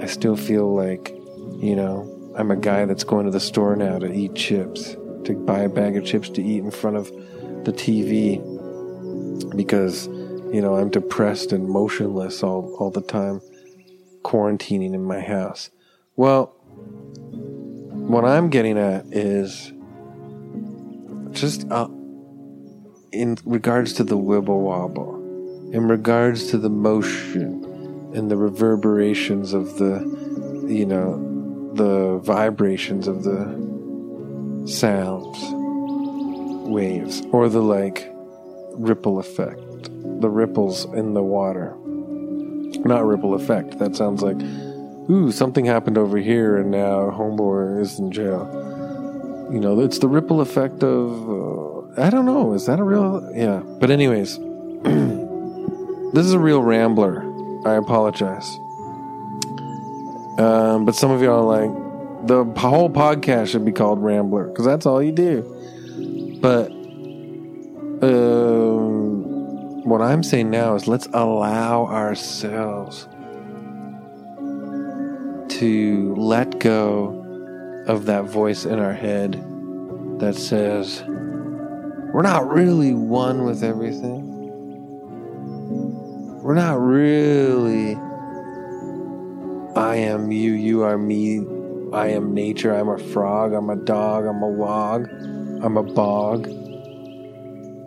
I 0.00 0.06
still 0.06 0.36
feel 0.36 0.74
like, 0.74 1.10
you 1.58 1.74
know, 1.76 2.32
I'm 2.36 2.50
a 2.50 2.56
guy 2.56 2.84
that's 2.84 3.04
going 3.04 3.26
to 3.26 3.32
the 3.32 3.40
store 3.40 3.76
now 3.76 3.98
to 3.98 4.12
eat 4.12 4.34
chips, 4.34 4.96
to 5.24 5.34
buy 5.34 5.60
a 5.60 5.68
bag 5.68 5.96
of 5.96 6.04
chips 6.04 6.28
to 6.30 6.42
eat 6.42 6.58
in 6.58 6.70
front 6.70 6.96
of 6.96 7.06
the 7.64 7.72
TV 7.72 8.40
because 9.56 10.08
you 10.52 10.60
know, 10.60 10.76
I'm 10.76 10.90
depressed 10.90 11.52
and 11.52 11.68
motionless 11.68 12.42
all, 12.42 12.74
all 12.78 12.90
the 12.90 13.02
time, 13.02 13.40
quarantining 14.22 14.94
in 14.94 15.04
my 15.04 15.20
house. 15.20 15.70
Well, 16.14 16.54
what 18.08 18.24
I'm 18.24 18.50
getting 18.50 18.78
at 18.78 19.06
is 19.06 19.72
just 21.32 21.70
uh, 21.70 21.88
in 23.12 23.36
regards 23.44 23.92
to 23.94 24.04
the 24.04 24.16
wibble 24.16 24.60
wobble, 24.60 25.14
in 25.72 25.88
regards 25.88 26.50
to 26.50 26.58
the 26.58 26.70
motion 26.70 27.64
and 28.14 28.30
the 28.30 28.36
reverberations 28.36 29.52
of 29.52 29.76
the, 29.78 30.00
you 30.68 30.86
know, 30.86 31.72
the 31.74 32.18
vibrations 32.18 33.06
of 33.06 33.24
the 33.24 34.64
sounds, 34.66 35.38
waves, 36.68 37.22
or 37.32 37.48
the 37.48 37.62
like 37.62 38.10
ripple 38.78 39.18
effect 39.18 39.60
the 40.20 40.30
ripples 40.30 40.84
in 40.94 41.14
the 41.14 41.22
water. 41.22 41.76
Not 42.84 43.04
ripple 43.04 43.34
effect. 43.34 43.78
That 43.78 43.96
sounds 43.96 44.22
like, 44.22 44.38
ooh, 45.10 45.30
something 45.30 45.64
happened 45.64 45.98
over 45.98 46.18
here 46.18 46.56
and 46.56 46.70
now 46.70 47.10
Homeboy 47.10 47.80
is 47.80 47.98
in 47.98 48.10
jail. 48.10 48.48
You 49.52 49.60
know, 49.60 49.80
it's 49.80 49.98
the 49.98 50.08
ripple 50.08 50.40
effect 50.40 50.82
of, 50.82 51.30
uh, 51.30 52.02
I 52.02 52.10
don't 52.10 52.26
know, 52.26 52.52
is 52.52 52.66
that 52.66 52.80
a 52.80 52.84
real, 52.84 53.30
yeah. 53.34 53.60
But, 53.60 53.90
anyways, 53.90 54.38
this 56.12 56.26
is 56.26 56.32
a 56.32 56.38
real 56.38 56.62
rambler. 56.62 57.22
I 57.64 57.74
apologize. 57.74 58.58
Um, 60.38 60.84
but 60.84 60.94
some 60.96 61.10
of 61.10 61.22
y'all 61.22 61.48
are 61.48 61.66
like, 61.66 62.26
the 62.26 62.44
whole 62.58 62.90
podcast 62.90 63.48
should 63.48 63.64
be 63.64 63.72
called 63.72 64.02
Rambler 64.02 64.48
because 64.48 64.64
that's 64.64 64.84
all 64.84 65.00
you 65.00 65.12
do. 65.12 66.38
But, 66.40 66.72
um, 68.02 69.84
what 69.84 70.02
I'm 70.02 70.24
saying 70.24 70.50
now 70.50 70.74
is 70.74 70.88
let's 70.88 71.06
allow 71.12 71.86
ourselves 71.86 73.06
to 75.58 76.14
let 76.16 76.58
go 76.58 77.84
of 77.86 78.04
that 78.04 78.24
voice 78.24 78.66
in 78.66 78.78
our 78.78 78.92
head 78.92 79.32
that 80.18 80.34
says, 80.34 81.02
we're 82.12 82.22
not 82.22 82.46
really 82.46 82.92
one 82.92 83.44
with 83.44 83.64
everything. 83.64 84.22
We're 86.42 86.54
not 86.54 86.78
really, 86.78 87.94
I 89.74 89.96
am 89.96 90.30
you, 90.30 90.52
you 90.52 90.82
are 90.82 90.98
me, 90.98 91.38
I 91.92 92.08
am 92.08 92.34
nature, 92.34 92.74
I'm 92.74 92.90
a 92.90 92.98
frog, 92.98 93.54
I'm 93.54 93.70
a 93.70 93.76
dog, 93.76 94.26
I'm 94.26 94.42
a 94.42 94.48
log, 94.48 95.08
I'm 95.62 95.78
a 95.78 95.82
bog, 95.82 96.48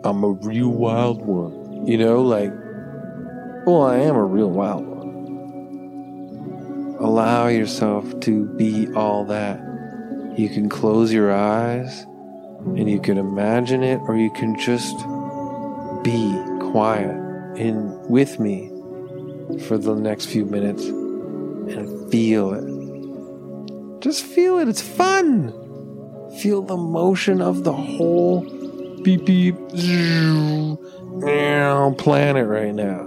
I'm 0.04 0.24
a 0.24 0.30
real 0.42 0.70
wild 0.70 1.24
one. 1.24 1.86
You 1.86 1.98
know, 1.98 2.20
like, 2.20 2.52
well, 3.64 3.82
I 3.82 3.98
am 3.98 4.16
a 4.16 4.24
real 4.24 4.50
wild 4.50 4.86
one. 4.86 4.89
Allow 7.20 7.48
yourself 7.48 8.18
to 8.20 8.46
be 8.56 8.88
all 8.94 9.26
that. 9.26 9.60
You 10.38 10.48
can 10.48 10.70
close 10.70 11.12
your 11.12 11.30
eyes 11.30 12.06
and 12.64 12.88
you 12.88 12.98
can 12.98 13.18
imagine 13.18 13.82
it, 13.82 14.00
or 14.08 14.16
you 14.16 14.30
can 14.30 14.58
just 14.58 14.96
be 16.02 16.34
quiet 16.72 17.14
in 17.58 18.08
with 18.08 18.40
me 18.40 18.68
for 19.66 19.76
the 19.76 19.94
next 19.96 20.30
few 20.30 20.46
minutes 20.46 20.82
and 20.86 22.10
feel 22.10 22.54
it. 22.54 24.00
Just 24.00 24.24
feel 24.24 24.58
it. 24.58 24.70
It's 24.70 24.80
fun. 24.80 25.52
Feel 26.40 26.62
the 26.62 26.78
motion 26.78 27.42
of 27.42 27.64
the 27.64 27.74
whole 27.74 28.40
beep 29.02 29.26
beep 29.26 29.56
planet 31.98 32.46
right 32.46 32.74
now. 32.74 33.04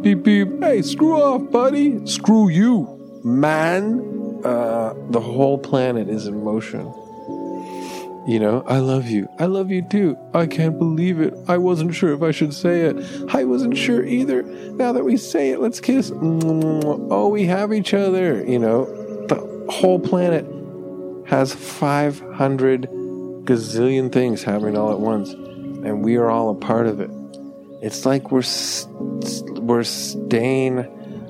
Beep 0.00 0.24
beep. 0.24 0.48
Hey, 0.60 0.82
screw 0.82 1.22
off, 1.22 1.48
buddy. 1.52 2.04
Screw 2.08 2.48
you, 2.48 2.95
man. 3.26 4.12
Uh, 4.44 4.94
the 5.10 5.20
whole 5.20 5.58
planet 5.58 6.08
is 6.08 6.26
in 6.26 6.44
motion. 6.44 6.86
You 8.26 8.40
know, 8.40 8.64
I 8.66 8.78
love 8.78 9.06
you. 9.06 9.28
I 9.38 9.46
love 9.46 9.70
you 9.70 9.82
too. 9.82 10.18
I 10.34 10.46
can't 10.46 10.78
believe 10.78 11.20
it. 11.20 11.34
I 11.46 11.58
wasn't 11.58 11.94
sure 11.94 12.12
if 12.12 12.22
I 12.22 12.32
should 12.32 12.54
say 12.54 12.82
it. 12.82 12.96
I 13.32 13.44
wasn't 13.44 13.76
sure 13.76 14.04
either. 14.04 14.42
Now 14.42 14.92
that 14.92 15.04
we 15.04 15.16
say 15.16 15.50
it, 15.50 15.60
let's 15.60 15.80
kiss. 15.80 16.12
Oh, 16.12 17.28
we 17.28 17.46
have 17.46 17.72
each 17.72 17.94
other. 17.94 18.44
You 18.44 18.58
know, 18.58 18.84
the 19.26 19.66
whole 19.70 20.00
planet 20.00 20.44
has 21.28 21.54
500 21.54 22.88
gazillion 23.44 24.12
things 24.12 24.42
happening 24.42 24.76
all 24.76 24.90
at 24.90 25.00
once, 25.00 25.30
and 25.30 26.04
we 26.04 26.16
are 26.16 26.28
all 26.28 26.50
a 26.50 26.54
part 26.54 26.86
of 26.86 27.00
it. 27.00 27.10
It's 27.80 28.04
like 28.04 28.32
we're 28.32 28.42
we're 29.60 29.84
staying, 29.84 30.78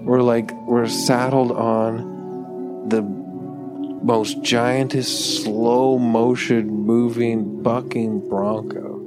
we're 0.07 0.23
like 0.23 0.53
we're 0.53 0.87
saddled 0.87 1.51
on 1.51 2.89
the 2.89 3.03
most 3.03 4.41
giantest 4.41 5.43
slow 5.43 5.99
motion 5.99 6.69
moving 6.69 7.61
bucking 7.61 8.29
bronco. 8.29 9.01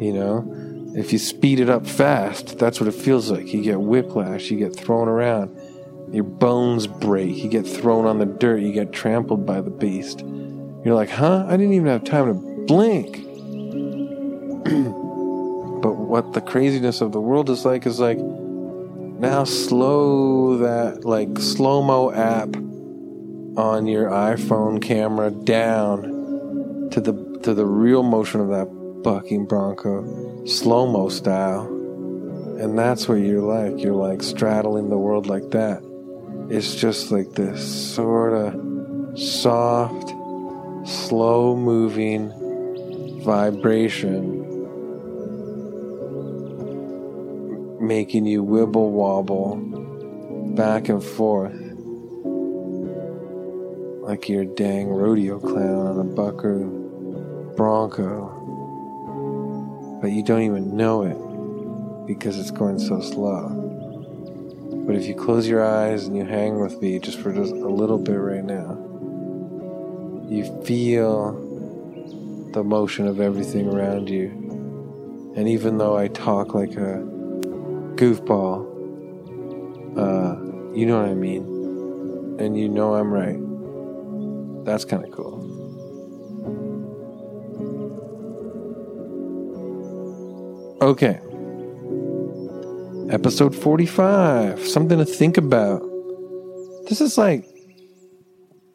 You 0.00 0.14
know, 0.14 0.92
if 0.96 1.12
you 1.12 1.18
speed 1.18 1.60
it 1.60 1.68
up 1.68 1.86
fast, 1.86 2.58
that's 2.58 2.80
what 2.80 2.88
it 2.88 2.94
feels 2.94 3.30
like. 3.30 3.52
You 3.52 3.62
get 3.62 3.78
whiplash, 3.78 4.50
you 4.50 4.56
get 4.58 4.74
thrown 4.74 5.06
around, 5.06 5.54
your 6.14 6.24
bones 6.24 6.86
break, 6.86 7.36
you 7.36 7.50
get 7.50 7.66
thrown 7.66 8.06
on 8.06 8.18
the 8.18 8.26
dirt, 8.26 8.62
you 8.62 8.72
get 8.72 8.90
trampled 8.90 9.44
by 9.44 9.60
the 9.60 9.70
beast. 9.70 10.20
You're 10.20 10.94
like, 10.94 11.10
huh? 11.10 11.44
I 11.46 11.58
didn't 11.58 11.74
even 11.74 11.88
have 11.88 12.04
time 12.04 12.26
to 12.28 12.34
blink. 12.66 13.16
but 15.82 15.92
what 15.96 16.32
the 16.32 16.40
craziness 16.40 17.02
of 17.02 17.12
the 17.12 17.20
world 17.20 17.50
is 17.50 17.66
like 17.66 17.84
is 17.84 18.00
like 18.00 18.18
now 19.24 19.42
slow 19.42 20.58
that 20.58 21.06
like 21.06 21.38
slow 21.38 21.82
mo 21.82 22.12
app 22.12 22.54
on 23.56 23.86
your 23.86 24.10
iPhone 24.10 24.82
camera 24.82 25.30
down 25.30 26.90
to 26.90 27.00
the 27.00 27.14
to 27.42 27.54
the 27.54 27.64
real 27.64 28.02
motion 28.02 28.42
of 28.42 28.48
that 28.48 28.66
bucking 29.02 29.46
bronco 29.46 30.44
slow 30.44 30.86
mo 30.86 31.08
style. 31.08 31.66
And 32.60 32.78
that's 32.78 33.08
what 33.08 33.14
you're 33.14 33.40
like. 33.40 33.82
You're 33.82 33.94
like 33.94 34.22
straddling 34.22 34.90
the 34.90 34.98
world 34.98 35.26
like 35.26 35.50
that. 35.52 35.82
It's 36.50 36.74
just 36.74 37.10
like 37.10 37.32
this 37.32 37.94
sort 37.94 38.34
of 38.34 39.18
soft 39.18 40.10
slow 40.86 41.56
moving 41.56 42.30
vibration 43.24 44.43
making 47.86 48.26
you 48.26 48.44
wibble 48.44 48.90
wobble 48.90 49.56
back 50.54 50.88
and 50.88 51.02
forth 51.02 51.54
like 54.02 54.28
you're 54.28 54.42
a 54.42 54.46
dang 54.46 54.88
rodeo 54.88 55.40
clown 55.40 55.86
on 55.86 55.98
a 55.98 56.04
buckaroo 56.04 56.84
bronco, 57.56 58.28
but 60.02 60.10
you 60.10 60.22
don't 60.22 60.42
even 60.42 60.76
know 60.76 61.02
it 61.02 61.16
because 62.06 62.38
it's 62.38 62.50
going 62.50 62.78
so 62.78 63.00
slow. 63.00 63.48
But 64.86 64.96
if 64.96 65.06
you 65.06 65.14
close 65.14 65.48
your 65.48 65.64
eyes 65.64 66.06
and 66.06 66.16
you 66.16 66.24
hang 66.24 66.60
with 66.60 66.82
me 66.82 66.98
just 66.98 67.18
for 67.18 67.32
just 67.32 67.52
a 67.52 67.68
little 67.68 67.98
bit 67.98 68.16
right 68.16 68.44
now, 68.44 68.78
you 70.28 70.44
feel 70.64 71.32
the 72.52 72.62
motion 72.62 73.06
of 73.06 73.20
everything 73.20 73.68
around 73.68 74.10
you. 74.10 74.28
And 75.36 75.48
even 75.48 75.78
though 75.78 75.96
I 75.96 76.08
talk 76.08 76.54
like 76.54 76.76
a 76.76 77.13
goofball. 77.96 78.66
Uh, 79.96 80.36
You 80.74 80.86
know 80.86 81.00
what 81.00 81.08
I 81.08 81.14
mean? 81.14 81.44
And 82.40 82.58
you 82.58 82.68
know 82.68 82.94
I'm 82.94 83.12
right. 83.12 83.38
That's 84.64 84.84
kind 84.84 85.04
of 85.04 85.10
cool. 85.12 85.38
Okay. 90.82 91.20
Episode 93.10 93.54
45. 93.54 94.66
Something 94.66 94.98
to 94.98 95.04
think 95.04 95.36
about. 95.38 95.80
This 96.88 97.00
is 97.00 97.16
like, 97.16 97.46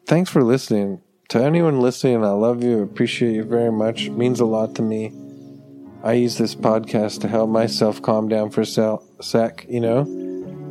thanks 0.06 0.30
for 0.30 0.42
listening. 0.42 1.00
To 1.28 1.42
anyone 1.42 1.80
listening, 1.80 2.24
I 2.24 2.30
love 2.30 2.64
you, 2.64 2.82
appreciate 2.82 3.34
you 3.34 3.44
very 3.44 3.70
much. 3.70 4.06
It 4.06 4.12
means 4.12 4.40
a 4.40 4.44
lot 4.44 4.74
to 4.76 4.82
me. 4.82 5.12
I 6.02 6.14
use 6.14 6.38
this 6.38 6.54
podcast 6.54 7.20
to 7.20 7.28
help 7.28 7.50
myself 7.50 8.02
calm 8.02 8.28
down 8.28 8.50
for 8.50 8.62
a 8.62 8.66
sec, 9.22 9.66
you 9.68 9.80
know? 9.80 10.04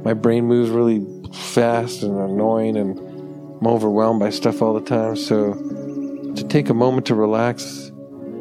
My 0.03 0.13
brain 0.13 0.45
moves 0.45 0.69
really 0.69 1.05
fast 1.33 2.03
and 2.03 2.17
annoying, 2.17 2.77
and 2.77 2.97
I'm 2.99 3.67
overwhelmed 3.67 4.19
by 4.19 4.29
stuff 4.29 4.62
all 4.62 4.73
the 4.73 4.85
time. 4.85 5.15
So, 5.15 5.53
to 6.35 6.45
take 6.47 6.69
a 6.69 6.73
moment 6.73 7.07
to 7.07 7.15
relax 7.15 7.91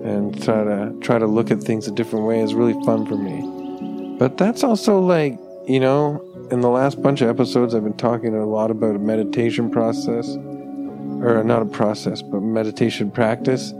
and 0.04 0.40
try 0.42 0.64
to 0.64 0.96
try 1.00 1.18
to 1.18 1.26
look 1.26 1.50
at 1.50 1.60
things 1.60 1.88
a 1.88 1.92
different 1.92 2.26
way 2.26 2.40
is 2.40 2.54
really 2.54 2.74
fun 2.84 3.06
for 3.06 3.16
me. 3.16 4.16
But 4.18 4.36
that's 4.36 4.62
also 4.62 5.00
like, 5.00 5.38
you 5.66 5.80
know, 5.80 6.24
in 6.50 6.60
the 6.60 6.70
last 6.70 7.02
bunch 7.02 7.20
of 7.20 7.28
episodes 7.28 7.74
I've 7.74 7.84
been 7.84 7.96
talking 7.96 8.34
a 8.34 8.46
lot 8.46 8.70
about 8.70 8.96
a 8.96 8.98
meditation 8.98 9.70
process 9.70 10.36
or 10.36 11.42
not 11.44 11.62
a 11.62 11.66
process, 11.66 12.22
but 12.22 12.40
meditation 12.40 13.10
practice 13.10 13.72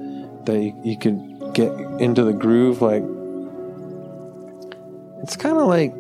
that 0.44 0.60
you, 0.60 0.80
you 0.84 0.98
can 0.98 1.52
get 1.52 1.72
into 2.00 2.24
the 2.24 2.32
groove 2.32 2.82
like 2.82 3.02
it's 5.22 5.36
kind 5.36 5.58
of 5.58 5.66
like 5.66 5.92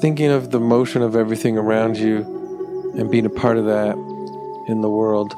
thinking 0.00 0.30
of 0.30 0.50
the 0.50 0.60
motion 0.60 1.02
of 1.02 1.16
everything 1.16 1.56
around 1.56 1.96
you 1.96 2.18
and 2.96 3.10
being 3.10 3.26
a 3.26 3.30
part 3.30 3.56
of 3.56 3.64
that 3.66 3.96
in 4.68 4.80
the 4.80 4.90
world 4.90 5.34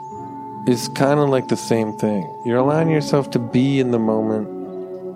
is 0.66 0.88
kind 0.88 1.20
of 1.20 1.28
like 1.28 1.48
the 1.48 1.56
same 1.56 1.96
thing. 1.98 2.22
You're 2.44 2.58
allowing 2.58 2.90
yourself 2.90 3.30
to 3.30 3.38
be 3.38 3.80
in 3.80 3.90
the 3.90 3.98
moment 3.98 4.48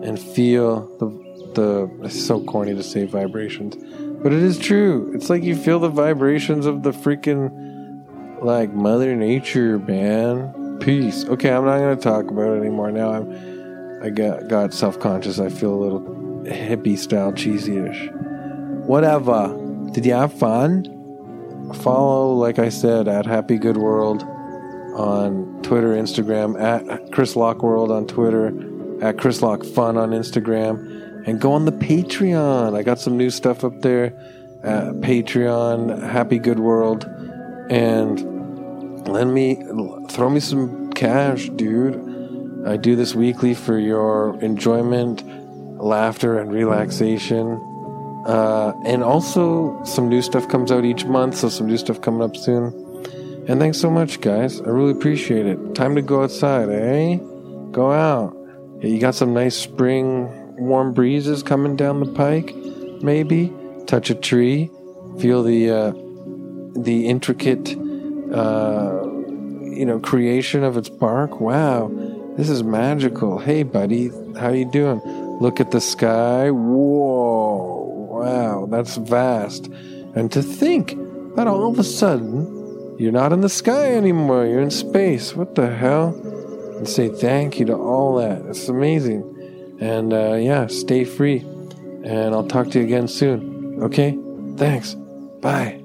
and 0.04 0.18
feel 0.18 0.86
the 0.98 1.22
the 1.54 1.90
it's 2.02 2.24
so 2.24 2.42
corny 2.44 2.74
to 2.74 2.82
say 2.82 3.04
vibrations, 3.04 3.76
but 4.22 4.32
it 4.32 4.42
is 4.42 4.58
true. 4.58 5.12
It's 5.14 5.28
like 5.28 5.42
you 5.42 5.54
feel 5.54 5.78
the 5.78 5.88
vibrations 5.88 6.64
of 6.64 6.82
the 6.82 6.92
freaking 6.92 8.42
like 8.42 8.72
mother 8.72 9.14
nature, 9.14 9.78
man. 9.78 10.78
Peace. 10.80 11.24
Okay, 11.26 11.52
I'm 11.52 11.64
not 11.64 11.78
going 11.78 11.96
to 11.96 12.02
talk 12.02 12.30
about 12.30 12.56
it 12.56 12.60
anymore. 12.60 12.90
Now 12.90 13.12
I'm 13.12 14.02
I 14.02 14.10
got 14.10 14.48
got 14.48 14.72
self-conscious. 14.72 15.38
I 15.38 15.48
feel 15.48 15.74
a 15.74 15.80
little 15.80 16.00
hippie 16.46 16.98
style 16.98 17.32
cheesy-ish. 17.32 18.10
Whatever. 18.92 19.88
Did 19.92 20.04
you 20.04 20.12
have 20.12 20.34
fun? 20.34 20.84
Follow, 21.76 22.34
like 22.34 22.58
I 22.58 22.68
said, 22.68 23.08
at 23.08 23.24
Happy 23.24 23.56
Good 23.56 23.78
World 23.78 24.22
on 24.22 25.62
Twitter, 25.62 25.94
Instagram, 25.94 26.60
at 26.60 27.10
Chris 27.10 27.34
Locke 27.34 27.62
World 27.62 27.90
on 27.90 28.06
Twitter, 28.06 28.52
at 29.02 29.16
Chris 29.16 29.40
Locke 29.40 29.64
Fun 29.64 29.96
on 29.96 30.10
Instagram, 30.10 31.26
and 31.26 31.40
go 31.40 31.54
on 31.54 31.64
the 31.64 31.72
Patreon. 31.72 32.76
I 32.76 32.82
got 32.82 33.00
some 33.00 33.16
new 33.16 33.30
stuff 33.30 33.64
up 33.64 33.80
there 33.80 34.08
at 34.62 34.92
Patreon, 34.96 36.10
Happy 36.10 36.38
Good 36.38 36.58
World, 36.58 37.06
and 37.70 39.08
lend 39.08 39.32
me, 39.32 39.54
throw 40.10 40.28
me 40.28 40.40
some 40.40 40.92
cash, 40.92 41.48
dude. 41.48 42.66
I 42.66 42.76
do 42.76 42.94
this 42.94 43.14
weekly 43.14 43.54
for 43.54 43.78
your 43.78 44.38
enjoyment, 44.42 45.24
laughter, 45.82 46.38
and 46.38 46.52
relaxation. 46.52 47.58
Uh, 48.26 48.72
and 48.84 49.02
also, 49.02 49.82
some 49.84 50.08
new 50.08 50.22
stuff 50.22 50.48
comes 50.48 50.70
out 50.70 50.84
each 50.84 51.04
month, 51.04 51.36
so 51.36 51.48
some 51.48 51.66
new 51.66 51.76
stuff 51.76 52.00
coming 52.00 52.22
up 52.22 52.36
soon. 52.36 52.72
And 53.48 53.58
thanks 53.58 53.78
so 53.78 53.90
much, 53.90 54.20
guys. 54.20 54.60
I 54.60 54.68
really 54.68 54.92
appreciate 54.92 55.46
it. 55.46 55.74
Time 55.74 55.96
to 55.96 56.02
go 56.02 56.22
outside, 56.22 56.68
eh? 56.68 57.16
Go 57.72 57.90
out. 57.90 58.36
You 58.80 59.00
got 59.00 59.16
some 59.16 59.34
nice 59.34 59.56
spring 59.56 60.28
warm 60.56 60.92
breezes 60.92 61.42
coming 61.42 61.74
down 61.74 62.00
the 62.00 62.12
pike, 62.12 62.54
maybe. 63.02 63.52
Touch 63.86 64.10
a 64.10 64.14
tree, 64.14 64.70
feel 65.18 65.42
the 65.42 65.70
uh, 65.70 65.92
the 66.80 67.08
intricate, 67.08 67.76
uh, 68.32 69.02
you 69.62 69.84
know, 69.84 69.98
creation 70.00 70.62
of 70.62 70.76
its 70.76 70.88
bark. 70.88 71.40
Wow, 71.40 71.90
this 72.36 72.48
is 72.48 72.62
magical. 72.62 73.38
Hey, 73.38 73.64
buddy, 73.64 74.10
how 74.38 74.50
you 74.50 74.70
doing? 74.70 75.00
Look 75.40 75.60
at 75.60 75.72
the 75.72 75.80
sky. 75.80 76.50
Whoa 76.50 77.31
that's 78.72 78.96
vast. 78.96 79.66
And 80.14 80.30
to 80.32 80.42
think 80.42 80.96
that 81.36 81.46
all 81.46 81.70
of 81.70 81.78
a 81.78 81.84
sudden 81.84 82.96
you're 82.98 83.12
not 83.12 83.32
in 83.32 83.40
the 83.40 83.48
sky 83.48 83.94
anymore, 83.94 84.46
you're 84.46 84.60
in 84.60 84.70
space. 84.70 85.34
What 85.34 85.54
the 85.54 85.74
hell? 85.74 86.14
And 86.76 86.88
say 86.88 87.08
thank 87.08 87.58
you 87.58 87.66
to 87.66 87.74
all 87.74 88.16
that. 88.16 88.42
It's 88.46 88.68
amazing. 88.68 89.76
And 89.80 90.12
uh, 90.12 90.34
yeah, 90.34 90.66
stay 90.66 91.04
free. 91.04 91.38
And 92.04 92.34
I'll 92.34 92.46
talk 92.46 92.70
to 92.70 92.78
you 92.78 92.84
again 92.84 93.08
soon. 93.08 93.82
Okay? 93.82 94.18
Thanks. 94.56 94.94
Bye. 95.40 95.82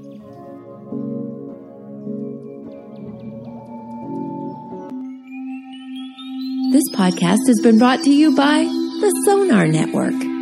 This 6.71 6.83
podcast 6.93 7.47
has 7.47 7.59
been 7.63 7.79
brought 7.79 8.03
to 8.03 8.11
you 8.11 8.35
by 8.35 8.63
the 8.63 9.21
Sonar 9.25 9.67
Network. 9.67 10.36